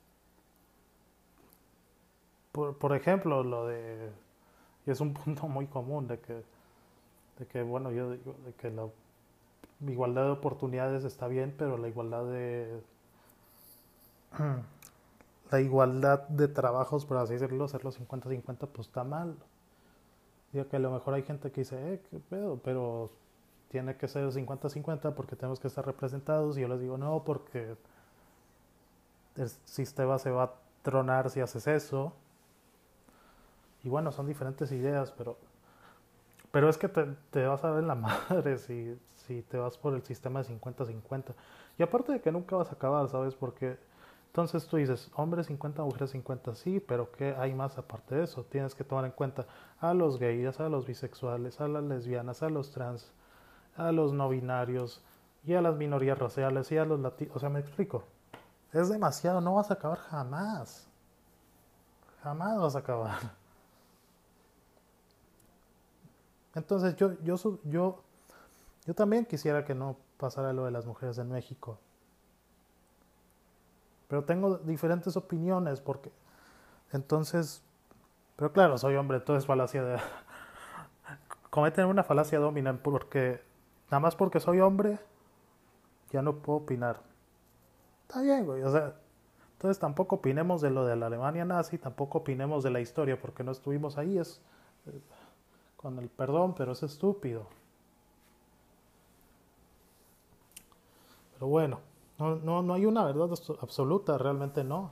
por, 2.51 2.77
por, 2.77 2.95
ejemplo, 2.95 3.43
lo 3.43 3.65
de, 3.65 4.11
y 4.85 4.91
es 4.91 5.01
un 5.01 5.13
punto 5.25 5.47
muy 5.47 5.65
común 5.65 6.07
de 6.07 6.19
que, 6.19 6.43
de 7.39 7.47
que 7.47 7.63
bueno, 7.63 7.91
yo 7.91 8.11
digo, 8.11 8.35
de 8.45 8.53
que 8.53 8.69
la 8.69 8.87
igualdad 9.91 10.25
de 10.25 10.31
oportunidades 10.31 11.03
está 11.03 11.27
bien, 11.27 11.53
pero 11.57 11.77
la 11.77 11.87
igualdad 11.87 12.25
de, 12.25 12.81
la 15.51 15.59
igualdad 15.59 16.27
de 16.27 16.47
trabajos, 16.47 17.05
por 17.05 17.17
así 17.17 17.33
decirlo, 17.33 17.65
hacerlo 17.65 17.91
50-50, 17.91 18.67
pues 18.67 18.87
está 18.87 19.03
mal. 19.03 19.35
Que 20.65 20.77
a 20.77 20.79
lo 20.79 20.91
mejor 20.91 21.13
hay 21.13 21.23
gente 21.23 21.51
que 21.51 21.61
dice, 21.61 21.93
eh, 21.93 22.01
qué 22.09 22.19
pedo, 22.19 22.59
pero 22.63 23.11
tiene 23.69 23.95
que 23.97 24.07
ser 24.07 24.27
50-50 24.27 25.13
porque 25.13 25.35
tenemos 25.35 25.59
que 25.59 25.67
estar 25.67 25.85
representados. 25.85 26.57
Y 26.57 26.61
yo 26.61 26.67
les 26.67 26.79
digo, 26.79 26.97
no, 26.97 27.23
porque 27.23 27.75
el 29.35 29.49
sistema 29.65 30.17
se 30.17 30.31
va 30.31 30.43
a 30.43 30.53
tronar 30.81 31.29
si 31.29 31.41
haces 31.41 31.67
eso. 31.67 32.13
Y 33.83 33.89
bueno, 33.89 34.11
son 34.11 34.25
diferentes 34.25 34.71
ideas, 34.71 35.11
pero, 35.11 35.37
pero 36.51 36.69
es 36.69 36.77
que 36.77 36.87
te, 36.89 37.45
vas 37.45 37.63
a 37.63 37.71
ver 37.71 37.81
en 37.81 37.87
la 37.87 37.95
madre 38.29 38.57
si 38.57 38.97
te 39.49 39.57
vas 39.57 39.77
por 39.77 39.93
el 39.93 40.03
sistema 40.03 40.41
de 40.41 40.49
50-50. 40.57 41.33
Y 41.77 41.83
aparte 41.83 42.13
de 42.13 42.21
que 42.21 42.31
nunca 42.31 42.55
vas 42.55 42.69
a 42.69 42.75
acabar, 42.75 43.07
¿sabes? 43.09 43.35
Porque 43.35 43.77
entonces 44.37 44.67
tú 44.67 44.77
dices, 44.77 45.09
hombres 45.15 45.47
50, 45.47 45.81
mujeres 45.81 46.11
50, 46.11 46.53
sí, 46.53 46.79
pero 46.79 47.11
¿qué 47.11 47.33
hay 47.39 47.55
más 47.55 47.79
aparte 47.79 48.13
de 48.13 48.25
eso? 48.25 48.43
Tienes 48.43 48.75
que 48.75 48.83
tomar 48.83 49.03
en 49.05 49.11
cuenta 49.11 49.47
a 49.79 49.95
los 49.95 50.19
gays, 50.19 50.59
a 50.59 50.69
los 50.69 50.85
bisexuales, 50.85 51.59
a 51.59 51.67
las 51.67 51.83
lesbianas, 51.83 52.43
a 52.43 52.49
los 52.49 52.69
trans, 52.69 53.11
a 53.75 53.91
los 53.91 54.13
no 54.13 54.29
binarios 54.29 55.01
y 55.43 55.55
a 55.55 55.61
las 55.63 55.75
minorías 55.75 56.19
raciales 56.19 56.71
y 56.71 56.77
a 56.77 56.85
los 56.85 56.99
latinos. 56.99 57.35
O 57.35 57.39
sea, 57.39 57.49
me 57.49 57.61
explico. 57.61 58.03
Es 58.73 58.89
demasiado, 58.89 59.41
no 59.41 59.55
vas 59.55 59.71
a 59.71 59.73
acabar 59.73 59.97
jamás. 59.97 60.87
Jamás 62.21 62.59
vas 62.59 62.75
a 62.75 62.79
acabar. 62.79 63.17
Entonces 66.53 66.95
yo, 66.95 67.13
yo, 67.23 67.37
yo, 67.63 68.03
yo 68.85 68.93
también 68.93 69.25
quisiera 69.25 69.65
que 69.65 69.73
no 69.73 69.97
pasara 70.19 70.53
lo 70.53 70.65
de 70.65 70.71
las 70.71 70.85
mujeres 70.85 71.17
en 71.17 71.31
México. 71.31 71.79
Pero 74.07 74.23
tengo 74.23 74.57
diferentes 74.57 75.17
opiniones 75.17 75.81
porque 75.81 76.11
entonces, 76.91 77.61
pero 78.35 78.51
claro, 78.53 78.77
soy 78.77 78.95
hombre, 78.95 79.19
todo 79.19 79.37
es 79.37 79.45
falacia 79.45 79.83
de... 79.83 79.99
Cometen 81.49 81.85
una 81.85 82.03
falacia 82.03 82.39
dominante 82.39 82.81
porque 82.83 83.41
nada 83.89 83.99
más 83.99 84.15
porque 84.15 84.39
soy 84.39 84.59
hombre 84.59 84.99
ya 86.11 86.21
no 86.21 86.35
puedo 86.37 86.59
opinar. 86.59 87.01
Está 88.07 88.21
bien, 88.21 88.45
güey, 88.45 88.63
o 88.63 88.71
sea, 88.71 88.95
entonces 89.53 89.79
tampoco 89.79 90.17
opinemos 90.17 90.61
de 90.61 90.69
lo 90.69 90.85
de 90.85 90.95
la 90.95 91.07
Alemania 91.07 91.43
nazi, 91.43 91.77
tampoco 91.77 92.19
opinemos 92.19 92.63
de 92.63 92.69
la 92.69 92.79
historia 92.79 93.19
porque 93.19 93.43
no 93.43 93.51
estuvimos 93.51 93.97
ahí, 93.97 94.17
es 94.17 94.41
eh, 94.85 95.01
con 95.75 95.99
el 95.99 96.09
perdón, 96.09 96.53
pero 96.55 96.71
es 96.71 96.83
estúpido. 96.83 97.47
Pero 101.33 101.47
bueno, 101.47 101.79
no, 102.17 102.35
no, 102.35 102.61
no 102.61 102.73
hay 102.73 102.85
una 102.85 103.05
verdad 103.05 103.29
absoluta, 103.61 104.17
realmente 104.17 104.63
no. 104.63 104.91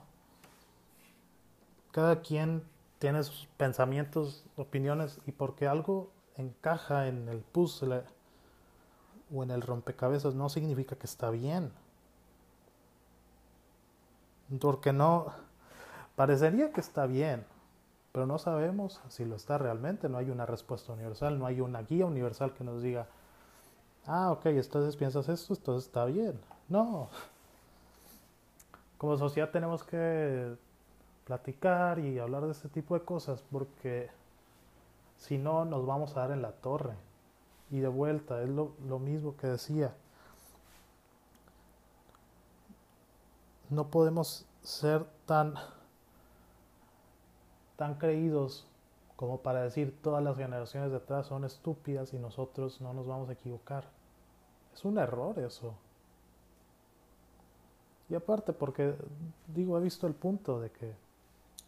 Cada 1.92 2.22
quien 2.22 2.64
tiene 3.00 3.24
sus 3.24 3.48
pensamientos, 3.58 4.46
opiniones, 4.58 5.20
y 5.26 5.32
porque 5.32 5.68
algo 5.68 6.12
encaja 6.38 7.08
en 7.08 7.30
el 7.30 7.40
puzzle 7.40 8.04
o 9.34 9.44
en 9.44 9.52
el 9.52 9.62
rompecabezas 9.62 10.36
no 10.36 10.50
significa 10.50 10.96
que 10.96 11.08
está 11.08 11.30
bien. 11.30 11.72
Porque 14.60 14.94
no, 14.94 15.34
parecería 16.16 16.72
que 16.72 16.82
está 16.82 17.08
bien, 17.08 17.46
pero 18.12 18.28
no 18.28 18.38
sabemos 18.38 19.02
si 19.10 19.26
lo 19.26 19.36
está 19.36 19.58
realmente. 19.58 20.10
No 20.10 20.18
hay 20.20 20.30
una 20.30 20.46
respuesta 20.46 20.94
universal, 20.94 21.40
no 21.40 21.48
hay 21.48 21.62
una 21.62 21.82
guía 21.82 22.06
universal 22.06 22.54
que 22.54 22.64
nos 22.64 22.82
diga, 22.84 23.08
ah, 24.06 24.32
ok, 24.32 24.46
entonces 24.48 24.96
piensas 24.96 25.28
esto, 25.30 25.56
entonces 25.56 25.88
está 25.88 26.06
bien. 26.06 26.40
No. 26.70 27.10
Como 28.98 29.18
sociedad 29.18 29.52
tenemos 29.52 29.84
que 29.84 30.56
platicar 31.26 32.00
y 32.00 32.20
hablar 32.20 32.46
de 32.46 32.52
este 32.52 32.70
tipo 32.70 32.98
de 32.98 33.04
cosas 33.04 33.44
porque 33.52 34.10
si 35.18 35.38
no 35.38 35.66
nos 35.66 35.86
vamos 35.86 36.16
a 36.16 36.22
dar 36.22 36.32
en 36.32 36.42
la 36.42 36.52
torre. 36.52 36.96
Y 37.72 37.80
de 37.80 37.88
vuelta, 37.88 38.42
es 38.44 38.50
lo, 38.50 38.74
lo 38.88 39.00
mismo 39.00 39.36
que 39.38 39.48
decía. 39.48 39.94
No 43.70 43.88
podemos 43.88 44.46
ser 44.62 45.06
tan, 45.26 45.56
tan 47.76 47.96
creídos 47.96 48.68
como 49.16 49.40
para 49.40 49.64
decir 49.64 49.98
todas 50.02 50.24
las 50.24 50.38
generaciones 50.38 50.92
de 50.92 50.98
atrás 50.98 51.28
son 51.28 51.46
estúpidas 51.46 52.14
y 52.14 52.20
nosotros 52.20 52.82
no 52.82 52.94
nos 52.94 53.08
vamos 53.08 53.30
a 53.30 53.34
equivocar. 53.34 53.86
Es 54.74 54.84
un 54.86 54.98
error 54.98 55.40
eso. 55.40 55.74
Y 58.10 58.16
aparte, 58.16 58.54
porque 58.54 58.94
digo, 59.48 59.78
he 59.78 59.82
visto 59.82 60.08
el 60.08 60.14
punto 60.14 60.60
de 60.60 60.70
que 60.70 60.94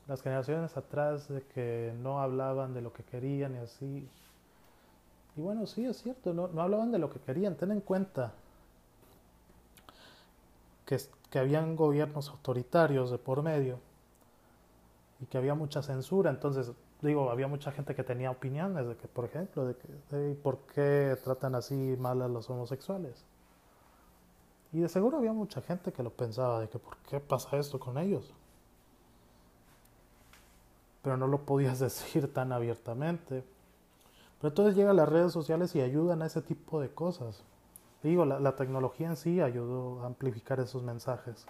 las 0.07 0.21
generaciones 0.21 0.77
atrás 0.77 1.27
de 1.27 1.41
que 1.41 1.93
no 2.01 2.21
hablaban 2.21 2.73
de 2.73 2.81
lo 2.81 2.93
que 2.93 3.03
querían 3.03 3.55
y 3.55 3.57
así. 3.57 4.07
Y 5.35 5.41
bueno, 5.41 5.67
sí, 5.67 5.85
es 5.85 6.01
cierto, 6.01 6.33
no, 6.33 6.47
no 6.47 6.61
hablaban 6.61 6.91
de 6.91 6.99
lo 6.99 7.09
que 7.09 7.19
querían. 7.19 7.55
Ten 7.55 7.71
en 7.71 7.81
cuenta 7.81 8.33
que, 10.85 10.97
que 11.29 11.39
habían 11.39 11.75
gobiernos 11.75 12.29
autoritarios 12.29 13.11
de 13.11 13.17
por 13.17 13.43
medio 13.43 13.79
y 15.19 15.25
que 15.25 15.37
había 15.37 15.55
mucha 15.55 15.81
censura. 15.81 16.29
Entonces, 16.29 16.71
digo, 17.01 17.29
había 17.29 17.47
mucha 17.47 17.71
gente 17.71 17.95
que 17.95 18.03
tenía 18.03 18.31
opiniones 18.31 18.87
de 18.87 18.95
que, 18.95 19.07
por 19.07 19.25
ejemplo, 19.25 19.65
de, 19.65 19.75
que, 19.75 20.37
por 20.41 20.59
qué 20.73 21.17
tratan 21.23 21.55
así 21.55 21.95
mal 21.99 22.21
a 22.21 22.27
los 22.27 22.49
homosexuales. 22.49 23.23
Y 24.73 24.79
de 24.79 24.89
seguro 24.89 25.17
había 25.17 25.33
mucha 25.33 25.61
gente 25.61 25.93
que 25.93 26.03
lo 26.03 26.09
pensaba, 26.11 26.59
de 26.59 26.69
que 26.69 26.79
por 26.79 26.97
qué 27.09 27.19
pasa 27.19 27.57
esto 27.57 27.79
con 27.79 27.97
ellos. 27.97 28.33
Pero 31.01 31.17
no 31.17 31.27
lo 31.27 31.39
podías 31.45 31.79
decir 31.79 32.33
tan 32.33 32.51
abiertamente. 32.51 33.43
Pero 34.39 34.49
entonces 34.49 34.75
llegan 34.75 34.95
las 34.95 35.09
redes 35.09 35.31
sociales 35.31 35.75
y 35.75 35.81
ayudan 35.81 36.21
a 36.21 36.25
ese 36.25 36.41
tipo 36.41 36.79
de 36.79 36.89
cosas. 36.89 37.43
Digo, 38.03 38.25
la, 38.25 38.39
la 38.39 38.55
tecnología 38.55 39.07
en 39.07 39.17
sí 39.17 39.41
ayudó 39.41 40.03
a 40.03 40.07
amplificar 40.07 40.59
esos 40.59 40.83
mensajes. 40.83 41.45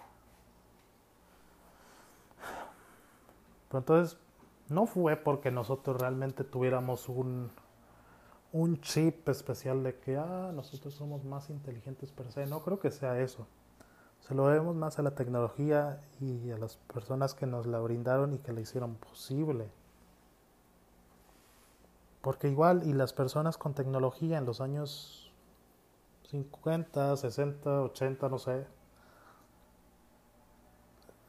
Pero 3.67 3.79
entonces 3.79 4.17
no 4.69 4.85
fue 4.85 5.15
porque 5.15 5.51
nosotros 5.51 5.99
realmente 5.99 6.43
tuviéramos 6.43 7.09
un, 7.09 7.51
un 8.57 8.81
chip 8.81 9.29
especial 9.29 9.83
de 9.83 9.99
que, 9.99 10.17
ah, 10.17 10.51
nosotros 10.53 10.95
somos 10.95 11.23
más 11.23 11.49
inteligentes 11.51 12.11
per 12.11 12.31
se. 12.31 12.47
No 12.47 12.63
creo 12.63 12.79
que 12.79 12.89
sea 12.89 13.19
eso. 13.19 13.47
Se 14.21 14.33
lo 14.33 14.47
debemos 14.47 14.75
más 14.75 14.97
a 14.97 15.03
la 15.03 15.11
tecnología 15.11 16.01
y 16.19 16.49
a 16.49 16.57
las 16.57 16.77
personas 16.77 17.35
que 17.35 17.45
nos 17.45 17.67
la 17.67 17.79
brindaron 17.79 18.33
y 18.33 18.39
que 18.39 18.53
la 18.53 18.61
hicieron 18.61 18.95
posible. 18.95 19.69
Porque 22.21 22.49
igual, 22.49 22.81
y 22.87 22.93
las 22.93 23.13
personas 23.13 23.57
con 23.57 23.75
tecnología 23.75 24.39
en 24.39 24.45
los 24.45 24.59
años 24.59 25.31
50, 26.29 27.15
60, 27.15 27.83
80, 27.83 28.29
no 28.29 28.39
sé, 28.39 28.65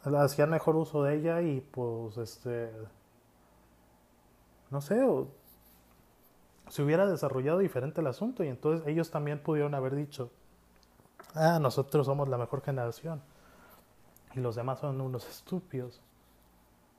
hacían 0.03 0.49
mejor 0.51 0.77
uso 0.77 1.03
de 1.03 1.17
ella 1.17 1.43
y 1.43 1.61
pues 1.61 2.17
este, 2.17 2.73
no 4.71 4.81
sé, 4.81 4.99
se 6.69 6.83
hubiera 6.83 7.07
desarrollado 7.07 7.59
diferente 7.59 8.01
el 8.01 8.07
asunto 8.07 8.45
y 8.45 8.49
entonces 8.49 8.87
ellos 8.87 9.11
también 9.11 9.43
pudieron 9.43 9.75
haber 9.75 9.95
dicho, 9.95 10.31
ah, 11.35 11.59
nosotros 11.59 12.07
somos 12.07 12.29
la 12.29 12.39
mejor 12.39 12.63
generación 12.63 13.23
y 14.35 14.41
los 14.41 14.57
demás 14.57 14.81
son 14.81 15.01
unos 15.01 15.29
estúpidos. 15.29 16.01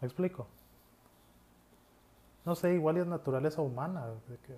¿Me 0.02 0.08
explico? 0.08 0.48
No 2.46 2.56
sé, 2.56 2.74
igual 2.74 2.98
es 2.98 3.06
naturaleza 3.06 3.62
humana 3.62 4.08
de 4.28 4.38
que 4.38 4.58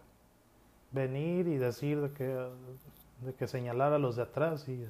venir 0.92 1.48
y 1.48 1.58
decir 1.58 2.00
de 2.02 2.14
que, 2.14 2.50
de 3.22 3.34
que 3.34 3.48
señalar 3.48 3.94
a 3.94 4.00
los 4.00 4.16
de 4.16 4.24
atrás 4.24 4.68
y, 4.68 4.74
y 4.74 4.88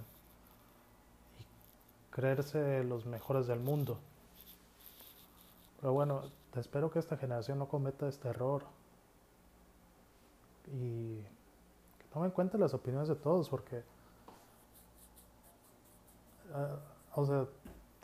creerse 2.11 2.83
los 2.83 3.05
mejores 3.05 3.47
del 3.47 3.59
mundo. 3.59 3.99
Pero 5.79 5.93
bueno, 5.93 6.23
espero 6.55 6.91
que 6.91 6.99
esta 6.99 7.17
generación 7.17 7.57
no 7.57 7.67
cometa 7.67 8.07
este 8.07 8.27
error 8.27 8.63
y 10.67 11.21
tome 12.13 12.27
en 12.27 12.31
cuenta 12.31 12.57
las 12.57 12.73
opiniones 12.73 13.07
de 13.07 13.15
todos 13.15 13.49
porque 13.49 13.83
uh, 16.53 17.19
o 17.19 17.25
sea 17.25 17.45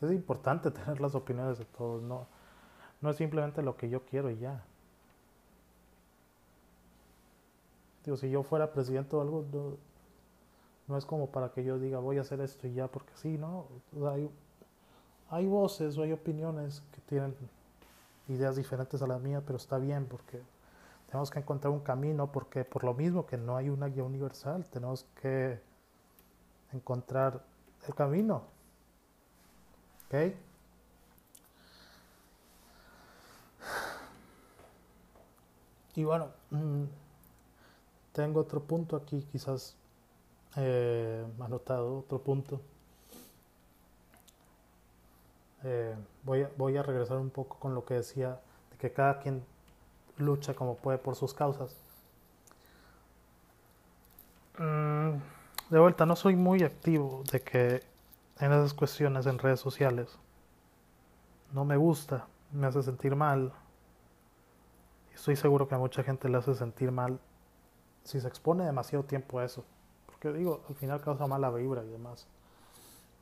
es 0.02 0.12
importante 0.12 0.72
tener 0.72 1.00
las 1.02 1.16
opiniones 1.16 1.58
de 1.58 1.66
todos 1.66 2.02
no 2.02 2.28
no 3.02 3.10
es 3.10 3.18
simplemente 3.18 3.62
lo 3.62 3.78
que 3.78 3.90
yo 3.90 4.04
quiero 4.06 4.30
y 4.30 4.38
ya. 4.40 4.64
Digo 8.04 8.18
si 8.18 8.30
yo 8.30 8.44
fuera 8.44 8.72
presidente 8.72 9.16
o 9.16 9.22
algo 9.22 9.46
no, 9.52 9.78
no 10.88 10.98
es 10.98 11.06
como 11.06 11.30
para 11.30 11.52
que 11.52 11.64
yo 11.64 11.78
diga 11.78 12.00
voy 12.00 12.18
a 12.18 12.22
hacer 12.22 12.40
esto 12.42 12.68
y 12.68 12.74
ya 12.74 12.88
porque 12.88 13.12
sí 13.16 13.38
no 13.38 13.68
hay, 14.10 14.30
hay 15.30 15.46
voces 15.46 15.98
o 15.98 16.04
hay 16.04 16.14
opiniones 16.14 16.82
que 16.94 17.02
tienen 17.02 17.36
ideas 18.30 18.56
diferentes 18.56 19.02
a 19.02 19.08
las 19.08 19.22
mías 19.22 19.44
pero 19.46 19.58
está 19.58 19.78
bien 19.78 20.06
porque 20.06 20.42
tenemos 21.08 21.32
que 21.32 21.40
encontrar 21.40 21.74
un 21.74 21.80
camino 21.80 22.32
porque 22.32 22.66
por 22.66 22.84
lo 22.84 22.94
mismo 22.94 23.26
que 23.26 23.38
no 23.38 23.56
hay 23.56 23.70
una 23.70 23.88
guía 23.88 24.04
universal, 24.04 24.66
tenemos 24.70 25.06
que 25.22 25.60
encontrar 26.74 27.42
el 27.88 27.96
camino. 27.96 28.44
¿Ok? 30.08 30.36
Y 35.96 36.04
bueno, 36.04 36.28
mm, 36.52 36.84
tengo 38.12 38.42
otro 38.42 38.62
punto 38.62 38.96
aquí, 38.96 39.26
quizás 39.32 39.76
eh, 40.58 41.26
anotado, 41.40 42.00
otro 42.00 42.22
punto. 42.22 42.62
Eh, 45.64 45.96
voy, 46.24 46.44
a, 46.44 46.52
voy 46.56 46.78
a 46.78 46.84
regresar 46.84 47.18
un 47.18 47.32
poco 47.32 47.58
con 47.58 47.74
lo 47.74 47.84
que 47.84 47.96
decía, 47.96 48.40
de 48.72 48.78
que 48.78 48.94
cada 48.94 49.20
quien 49.20 49.44
lucha 50.18 50.54
como 50.54 50.76
puede 50.76 50.98
por 50.98 51.16
sus 51.16 51.34
causas. 51.34 51.76
Mm, 54.58 55.18
de 55.70 55.80
vuelta, 55.80 56.06
no 56.06 56.16
soy 56.16 56.36
muy 56.36 56.64
activo 56.64 57.24
de 57.32 57.42
que 57.42 57.84
en 58.40 58.52
esas 58.52 58.74
cuestiones 58.74 59.26
en 59.26 59.40
redes 59.40 59.60
sociales. 59.60 60.18
No 61.54 61.66
me 61.66 61.78
gusta, 61.78 62.28
me 62.52 62.68
hace 62.68 62.84
sentir 62.84 63.16
mal. 63.16 63.54
Estoy 65.14 65.36
seguro 65.36 65.68
que 65.68 65.76
a 65.76 65.80
mucha 65.80 66.04
gente 66.04 66.30
le 66.30 66.38
hace 66.38 66.54
sentir 66.56 66.92
mal 66.92 67.20
si 68.04 68.22
se 68.22 68.28
expone 68.28 68.66
demasiado 68.66 69.04
tiempo 69.04 69.40
a 69.40 69.46
eso. 69.46 69.66
Porque 70.06 70.32
digo, 70.32 70.64
al 70.70 70.76
final 70.76 71.02
causa 71.02 71.28
mala 71.28 71.50
vibra 71.50 71.84
y 71.84 71.90
demás. 71.90 72.28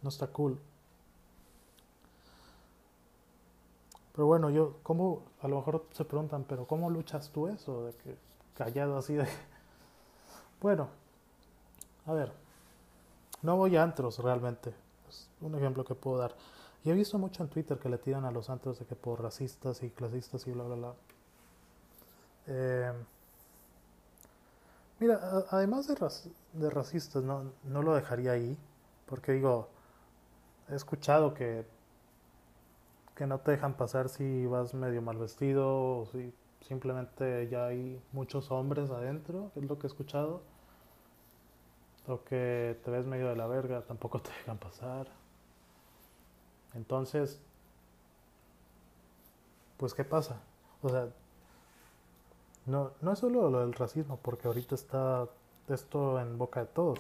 No 0.02 0.10
está 0.10 0.28
cool. 0.28 0.60
Pero 4.16 4.28
bueno, 4.28 4.50
yo, 4.50 4.78
¿cómo? 4.82 5.24
A 5.42 5.48
lo 5.50 5.58
mejor 5.58 5.86
se 5.92 6.06
preguntan, 6.06 6.46
pero 6.48 6.66
¿cómo 6.66 6.90
luchas 6.90 7.30
tú 7.32 7.50
eso? 7.50 7.84
De 7.86 7.94
que 7.94 8.16
callado 8.56 8.98
así 8.98 9.14
de... 9.14 9.28
Bueno, 10.62 10.88
a 12.06 12.14
ver, 12.14 12.32
no 13.42 13.58
voy 13.58 13.76
a 13.76 13.84
antros 13.84 14.20
realmente. 14.20 14.74
Es 15.10 15.30
un 15.42 15.54
ejemplo 15.56 15.84
que 15.84 15.96
puedo 15.96 16.18
dar. 16.18 16.34
Y 16.84 16.92
he 16.92 16.94
visto 16.94 17.20
mucho 17.20 17.44
en 17.44 17.50
Twitter 17.50 17.78
que 17.78 17.90
le 17.90 17.98
tiran 17.98 18.24
a 18.24 18.32
los 18.32 18.50
antros 18.50 18.80
de 18.80 18.86
que 18.86 18.96
por 18.96 19.22
racistas 19.22 19.84
y 19.84 19.90
clasistas 19.90 20.48
y 20.48 20.52
bla, 20.52 20.64
bla, 20.64 20.76
bla. 20.76 20.94
Eh, 22.48 22.94
mira, 25.00 25.20
además 25.50 25.88
de, 25.88 25.96
de 26.54 26.70
racistas, 26.70 27.22
no, 27.22 27.52
no 27.66 27.82
lo 27.82 27.94
dejaría 27.94 28.32
ahí. 28.32 28.58
Porque 29.08 29.34
digo, 29.34 29.68
he 30.70 30.76
escuchado 30.76 31.34
que 31.34 31.66
que 33.16 33.26
no 33.26 33.40
te 33.40 33.52
dejan 33.52 33.74
pasar 33.76 34.10
si 34.10 34.46
vas 34.46 34.74
medio 34.74 35.02
mal 35.02 35.18
vestido 35.18 36.00
o 36.00 36.06
si 36.12 36.34
simplemente 36.68 37.48
ya 37.50 37.68
hay 37.68 38.02
muchos 38.12 38.52
hombres 38.52 38.90
adentro, 38.90 39.52
es 39.56 39.64
lo 39.64 39.80
que 39.80 39.88
he 39.88 39.90
escuchado. 39.90 40.42
O 42.08 42.24
que 42.24 42.80
te 42.84 42.92
ves 42.92 43.08
medio 43.08 43.30
de 43.30 43.36
la 43.36 43.48
verga, 43.48 43.82
tampoco 43.82 44.20
te 44.22 44.30
dejan 44.32 44.58
pasar. 44.58 45.08
Entonces, 46.74 47.42
pues 49.78 49.94
¿qué 49.94 50.04
pasa? 50.04 50.42
O 50.82 50.90
sea, 50.90 51.08
no, 52.66 52.92
no 53.02 53.14
es 53.14 53.20
solo 53.20 53.50
lo 53.50 53.62
del 53.62 53.74
racismo, 53.74 54.20
porque 54.22 54.48
ahorita 54.48 54.76
está 54.76 55.28
esto 55.70 56.20
en 56.20 56.38
boca 56.38 56.60
de 56.60 56.68
todos, 56.68 57.00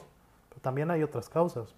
pero 0.49 0.61
también 0.61 0.91
hay 0.91 1.03
otras 1.03 1.29
causas. 1.29 1.75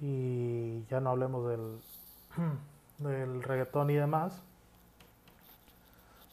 Y 0.00 0.84
ya 0.86 1.00
no 1.00 1.10
hablemos 1.10 1.48
del, 1.48 1.80
del 2.98 3.42
reggaetón 3.42 3.90
y 3.90 3.94
demás. 3.94 4.42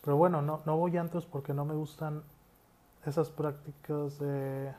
Pero 0.03 0.17
bueno, 0.17 0.41
no, 0.41 0.61
no 0.65 0.77
voy 0.77 0.97
antes 0.97 1.25
porque 1.25 1.53
no 1.53 1.65
me 1.65 1.73
gustan 1.73 2.23
esas 3.05 3.29
prácticas 3.29 4.19
de 4.19 4.73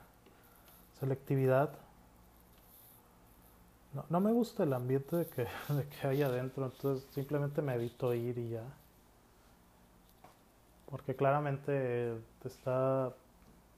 selectividad. 1.01 1.71
No, 3.93 4.05
no 4.09 4.21
me 4.21 4.33
gusta 4.33 4.62
el 4.62 4.73
ambiente 4.73 5.17
de 5.17 5.27
que, 5.27 5.43
de 5.73 5.89
que 5.89 6.07
hay 6.07 6.23
adentro, 6.23 6.67
entonces 6.67 7.07
simplemente 7.12 7.62
me 7.62 7.75
evito 7.75 8.15
ir 8.15 8.39
y 8.39 8.51
ya. 8.51 8.65
Porque 10.91 11.17
claramente 11.17 12.17
está 12.45 13.12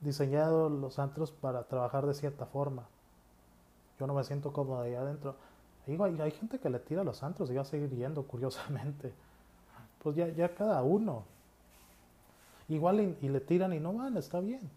diseñado 0.01 0.69
los 0.69 0.99
antros 0.99 1.31
para 1.31 1.63
trabajar 1.63 2.05
de 2.05 2.13
cierta 2.13 2.45
forma. 2.45 2.87
Yo 3.99 4.07
no 4.07 4.13
me 4.13 4.23
siento 4.23 4.53
cómodo 4.53 4.81
ahí 4.81 4.93
adentro. 4.93 5.35
Digo, 5.85 6.03
hay, 6.03 6.31
gente 6.31 6.59
que 6.59 6.69
le 6.69 6.79
tira 6.79 7.01
a 7.01 7.03
los 7.03 7.23
antros 7.23 7.49
y 7.49 7.55
va 7.55 7.61
a 7.61 7.65
seguir 7.65 7.89
yendo, 7.89 8.23
curiosamente. 8.23 9.11
Pues 10.03 10.15
ya, 10.15 10.27
ya 10.29 10.53
cada 10.53 10.83
uno. 10.83 11.23
Igual 12.67 13.01
y, 13.01 13.17
y, 13.21 13.29
le 13.29 13.39
tiran 13.39 13.73
y 13.73 13.79
no 13.79 13.93
van, 13.93 14.15
está 14.17 14.39
bien. 14.39 14.69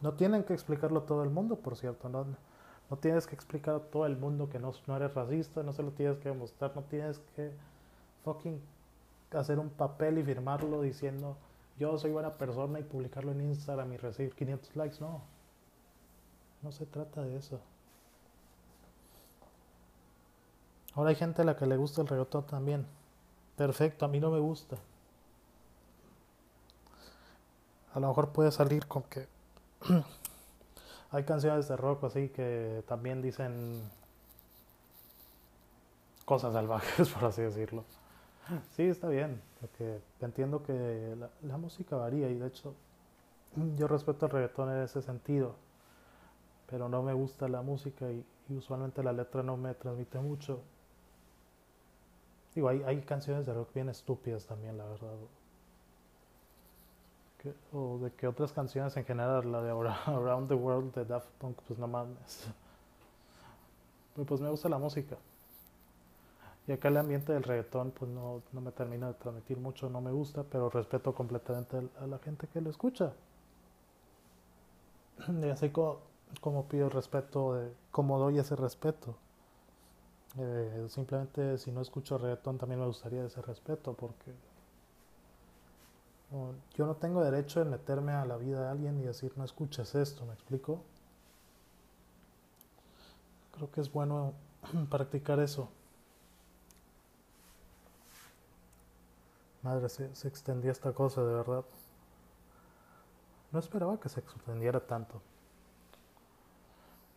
No 0.00 0.12
tienen 0.12 0.44
que 0.44 0.52
explicarlo 0.52 1.02
todo 1.02 1.24
el 1.24 1.30
mundo, 1.30 1.56
por 1.56 1.76
cierto. 1.76 2.08
No, 2.08 2.26
no 2.90 2.96
tienes 2.98 3.26
que 3.26 3.34
explicar 3.34 3.74
a 3.74 3.80
todo 3.80 4.06
el 4.06 4.16
mundo 4.16 4.48
que 4.48 4.58
no, 4.58 4.72
no 4.86 4.96
eres 4.96 5.14
racista, 5.14 5.62
no 5.62 5.72
se 5.72 5.82
lo 5.82 5.90
tienes 5.90 6.18
que 6.18 6.28
demostrar, 6.28 6.72
no 6.76 6.82
tienes 6.82 7.18
que 7.34 7.52
fucking 8.24 8.60
hacer 9.32 9.58
un 9.58 9.70
papel 9.70 10.18
y 10.18 10.22
firmarlo 10.22 10.80
diciendo 10.80 11.36
yo 11.78 11.98
soy 11.98 12.12
buena 12.12 12.34
persona 12.34 12.78
y 12.78 12.84
publicarlo 12.84 13.32
en 13.32 13.40
Instagram 13.40 13.92
y 13.92 13.96
recibir 13.96 14.34
500 14.34 14.76
likes, 14.76 14.96
no. 15.00 15.22
No 16.64 16.72
se 16.72 16.86
trata 16.86 17.20
de 17.22 17.36
eso. 17.36 17.60
Ahora 20.94 21.10
hay 21.10 21.16
gente 21.16 21.42
a 21.42 21.44
la 21.44 21.56
que 21.56 21.66
le 21.66 21.76
gusta 21.76 22.00
el 22.00 22.08
reggaetón 22.08 22.46
también. 22.46 22.86
Perfecto, 23.54 24.06
a 24.06 24.08
mí 24.08 24.18
no 24.18 24.30
me 24.30 24.38
gusta. 24.38 24.76
A 27.92 28.00
lo 28.00 28.08
mejor 28.08 28.30
puede 28.30 28.50
salir 28.50 28.86
con 28.86 29.02
que 29.02 29.28
hay 31.10 31.24
canciones 31.24 31.68
de 31.68 31.76
rock 31.76 32.04
así 32.04 32.30
que 32.30 32.82
también 32.88 33.20
dicen 33.20 33.82
cosas 36.24 36.54
salvajes, 36.54 37.10
por 37.10 37.26
así 37.26 37.42
decirlo. 37.42 37.84
Sí, 38.70 38.84
está 38.84 39.08
bien, 39.08 39.40
porque 39.60 40.00
entiendo 40.20 40.62
que 40.62 41.14
la, 41.18 41.28
la 41.42 41.58
música 41.58 41.96
varía 41.96 42.30
y 42.30 42.38
de 42.38 42.46
hecho 42.46 42.74
yo 43.76 43.86
respeto 43.86 44.26
el 44.26 44.32
reggaetón 44.32 44.70
en 44.70 44.82
ese 44.82 45.02
sentido 45.02 45.63
pero 46.74 46.88
no 46.88 47.04
me 47.04 47.12
gusta 47.12 47.46
la 47.46 47.62
música 47.62 48.10
y, 48.10 48.26
usualmente 48.48 49.00
la 49.04 49.12
letra 49.12 49.44
no 49.44 49.56
me 49.56 49.74
transmite 49.74 50.18
mucho. 50.18 50.60
Digo, 52.52 52.68
hay, 52.68 52.82
hay 52.82 53.00
canciones 53.02 53.46
de 53.46 53.54
rock 53.54 53.72
bien 53.72 53.88
estúpidas 53.90 54.44
también, 54.44 54.76
la 54.76 54.84
verdad. 54.84 55.12
o 57.72 57.98
de 57.98 58.10
que 58.10 58.26
otras 58.26 58.52
canciones 58.52 58.96
en 58.96 59.04
general, 59.04 59.52
la 59.52 59.62
de 59.62 59.70
Around 59.70 60.48
the 60.48 60.54
World 60.54 60.92
de 60.94 61.04
Daft 61.04 61.28
Punk, 61.38 61.58
pues 61.64 61.78
no 61.78 61.86
mames. 61.86 62.48
pues 64.26 64.40
me 64.40 64.50
gusta 64.50 64.68
la 64.68 64.78
música. 64.78 65.16
Y 66.66 66.72
acá 66.72 66.88
el 66.88 66.96
ambiente 66.96 67.32
del 67.32 67.44
reggaetón, 67.44 67.92
pues 67.92 68.10
no, 68.10 68.42
no 68.50 68.60
me 68.60 68.72
termina 68.72 69.06
de 69.06 69.14
transmitir 69.14 69.58
mucho, 69.58 69.88
no 69.88 70.00
me 70.00 70.10
gusta, 70.10 70.42
pero 70.42 70.70
respeto 70.70 71.14
completamente 71.14 71.88
a 72.00 72.06
la 72.08 72.18
gente 72.18 72.48
que 72.48 72.60
lo 72.60 72.70
escucha. 72.70 73.12
Y 75.40 75.48
así 75.48 75.70
como 75.70 76.13
como 76.40 76.66
pido 76.68 76.88
respeto, 76.88 77.54
de, 77.54 77.72
como 77.90 78.18
doy 78.18 78.38
ese 78.38 78.56
respeto. 78.56 79.16
Eh, 80.38 80.86
simplemente 80.88 81.58
si 81.58 81.70
no 81.70 81.80
escucho 81.80 82.18
reggaetón 82.18 82.58
también 82.58 82.80
me 82.80 82.86
gustaría 82.86 83.24
ese 83.24 83.40
respeto 83.40 83.92
porque 83.94 84.32
yo 86.76 86.86
no 86.86 86.96
tengo 86.96 87.22
derecho 87.22 87.62
de 87.62 87.70
meterme 87.70 88.12
a 88.12 88.24
la 88.24 88.36
vida 88.36 88.62
de 88.62 88.68
alguien 88.68 88.98
y 88.98 89.02
decir 89.04 89.32
no 89.36 89.44
escuches 89.44 89.94
esto, 89.94 90.26
¿me 90.26 90.32
explico? 90.34 90.82
Creo 93.52 93.70
que 93.70 93.80
es 93.80 93.92
bueno 93.92 94.32
practicar 94.90 95.38
eso. 95.38 95.68
Madre, 99.62 99.88
se, 99.88 100.14
se 100.14 100.28
extendía 100.28 100.72
esta 100.72 100.92
cosa, 100.92 101.22
de 101.24 101.34
verdad. 101.34 101.64
No 103.52 103.60
esperaba 103.60 103.98
que 104.00 104.08
se 104.08 104.20
extendiera 104.20 104.80
tanto. 104.80 105.22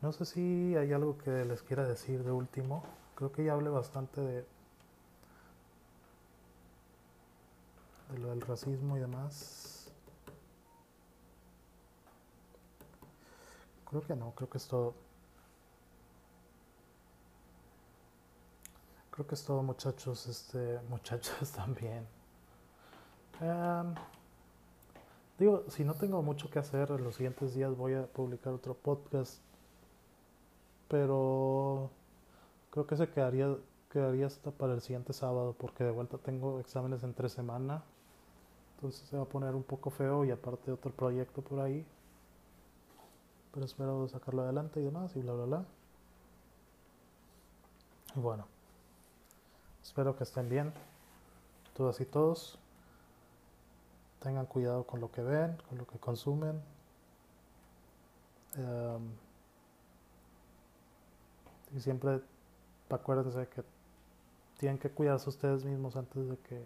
No 0.02 0.12
sé 0.12 0.26
si 0.26 0.76
hay 0.76 0.94
algo 0.94 1.18
que 1.18 1.44
les 1.46 1.64
quiera 1.64 1.84
decir 1.88 2.24
de 2.24 2.32
último. 2.32 2.84
Creo 3.16 3.32
que 3.32 3.44
ya 3.44 3.54
hablé 3.54 3.70
bastante 3.70 4.22
de, 4.22 4.46
de 8.12 8.20
lo 8.20 8.30
del 8.30 8.42
racismo 8.42 8.96
y 8.98 9.00
demás. 9.00 9.92
Creo 13.86 14.02
que 14.02 14.16
no, 14.16 14.32
creo 14.36 14.50
que 14.50 14.60
es 14.60 14.68
todo. 14.68 14.94
Creo 19.10 19.26
que 19.26 19.34
es 19.34 19.44
todo 19.44 19.64
muchachos, 19.64 20.28
este, 20.28 20.80
muchachas 20.90 21.52
también. 21.54 22.06
Um, 23.42 23.96
digo, 25.40 25.64
si 25.70 25.84
no 25.84 25.96
tengo 25.96 26.22
mucho 26.22 26.52
que 26.52 26.60
hacer 26.60 26.92
en 26.92 27.04
los 27.04 27.16
siguientes 27.16 27.56
días 27.56 27.76
voy 27.76 27.94
a 27.94 28.06
publicar 28.06 28.54
otro 28.54 28.76
podcast 28.76 29.47
pero 30.88 31.90
creo 32.72 32.88
que 32.88 32.98
se 32.98 33.10
quedaría, 33.10 33.56
quedaría 33.90 34.28
hasta 34.28 34.52
para 34.52 34.74
el 34.74 34.82
siguiente 34.82 35.14
sábado 35.14 35.56
porque 35.58 35.84
de 35.84 35.92
vuelta 35.92 36.18
tengo 36.18 36.60
exámenes 36.60 37.04
entre 37.04 37.30
semana. 37.30 37.84
Entonces 38.76 39.08
se 39.10 39.18
va 39.18 39.24
a 39.24 39.26
poner 39.26 39.56
un 39.56 39.64
poco 39.64 39.90
feo 39.90 40.24
y 40.26 40.32
aparte 40.32 40.72
otro 40.72 40.92
proyecto 40.92 41.42
por 41.42 41.60
ahí. 41.60 41.86
Pero 43.54 43.66
espero 43.66 44.08
sacarlo 44.08 44.44
adelante 44.44 44.80
y 44.80 44.84
demás 44.84 45.16
y 45.16 45.22
bla 45.22 45.34
bla 45.34 45.46
bla. 45.46 45.66
Y 48.16 48.20
bueno, 48.20 48.46
espero 49.84 50.16
que 50.16 50.24
estén 50.24 50.50
bien. 50.50 50.74
todas 51.76 52.00
y 52.02 52.06
todos. 52.06 52.58
Tengan 54.20 54.46
cuidado 54.46 54.84
con 54.86 55.00
lo 55.00 55.12
que 55.12 55.22
ven, 55.22 55.58
con 55.70 55.78
lo 55.78 55.86
que 55.86 56.00
consumen. 56.00 56.62
Em, 58.56 59.27
y 61.76 61.80
siempre 61.80 62.22
acuérdense 62.90 63.48
que 63.48 63.64
tienen 64.58 64.78
que 64.78 64.90
cuidarse 64.90 65.30
ustedes 65.30 65.64
mismos 65.66 65.96
antes 65.96 66.30
de 66.30 66.38
que 66.38 66.66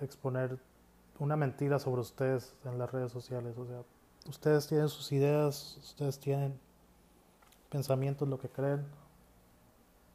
exponer 0.00 0.58
una 1.18 1.36
mentira 1.36 1.78
sobre 1.78 2.00
ustedes 2.00 2.54
en 2.64 2.78
las 2.78 2.90
redes 2.90 3.12
sociales. 3.12 3.56
O 3.58 3.66
sea, 3.66 3.82
ustedes 4.26 4.66
tienen 4.66 4.88
sus 4.88 5.12
ideas, 5.12 5.76
ustedes 5.78 6.18
tienen 6.18 6.58
pensamientos, 7.70 8.28
lo 8.28 8.38
que 8.38 8.48
creen. 8.48 8.86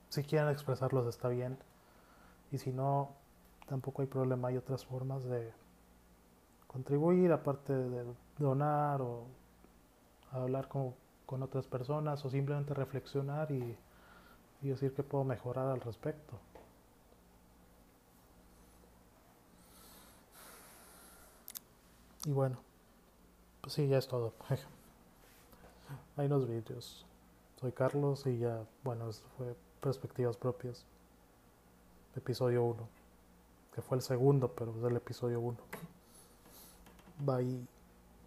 Si 0.10 0.24
quieren 0.24 0.50
expresarlos 0.50 1.08
está 1.08 1.28
bien. 1.30 1.58
Y 2.52 2.58
si 2.58 2.72
no, 2.72 3.10
tampoco 3.68 4.02
hay 4.02 4.08
problema. 4.08 4.50
Hay 4.50 4.58
otras 4.58 4.86
formas 4.86 5.24
de 5.26 5.52
contribuir, 6.68 7.32
aparte 7.32 7.74
de 7.74 8.06
donar 8.38 9.02
o 9.02 9.26
hablar 10.32 10.68
con, 10.68 10.96
con 11.26 11.44
otras 11.44 11.66
personas 11.66 12.24
o 12.26 12.30
simplemente 12.30 12.74
reflexionar 12.74 13.52
y, 13.52 13.78
decir 14.62 14.94
que 14.94 15.04
puedo 15.04 15.26
mejorar 15.26 15.68
al 15.68 15.82
respecto. 15.82 16.40
Y 22.26 22.32
bueno, 22.32 22.58
pues 23.62 23.74
sí, 23.74 23.88
ya 23.88 23.98
es 23.98 24.08
todo. 24.08 24.34
Hay 26.16 26.28
unos 26.28 26.48
vídeos. 26.48 27.06
Soy 27.60 27.74
Carlos 27.74 28.26
y 28.26 28.38
ya, 28.38 28.64
bueno, 28.84 29.10
esto 29.10 29.28
fue 29.38 29.54
Perspectivas 29.82 30.38
Propias. 30.38 30.86
Episodio 32.16 32.64
1. 32.64 32.88
Que 33.74 33.82
fue 33.82 33.98
el 33.98 34.04
segundo, 34.04 34.54
pero 34.56 34.74
es 34.78 34.84
el 34.84 34.96
episodio 34.96 35.42
1. 35.42 35.58
Bye. 37.20 37.73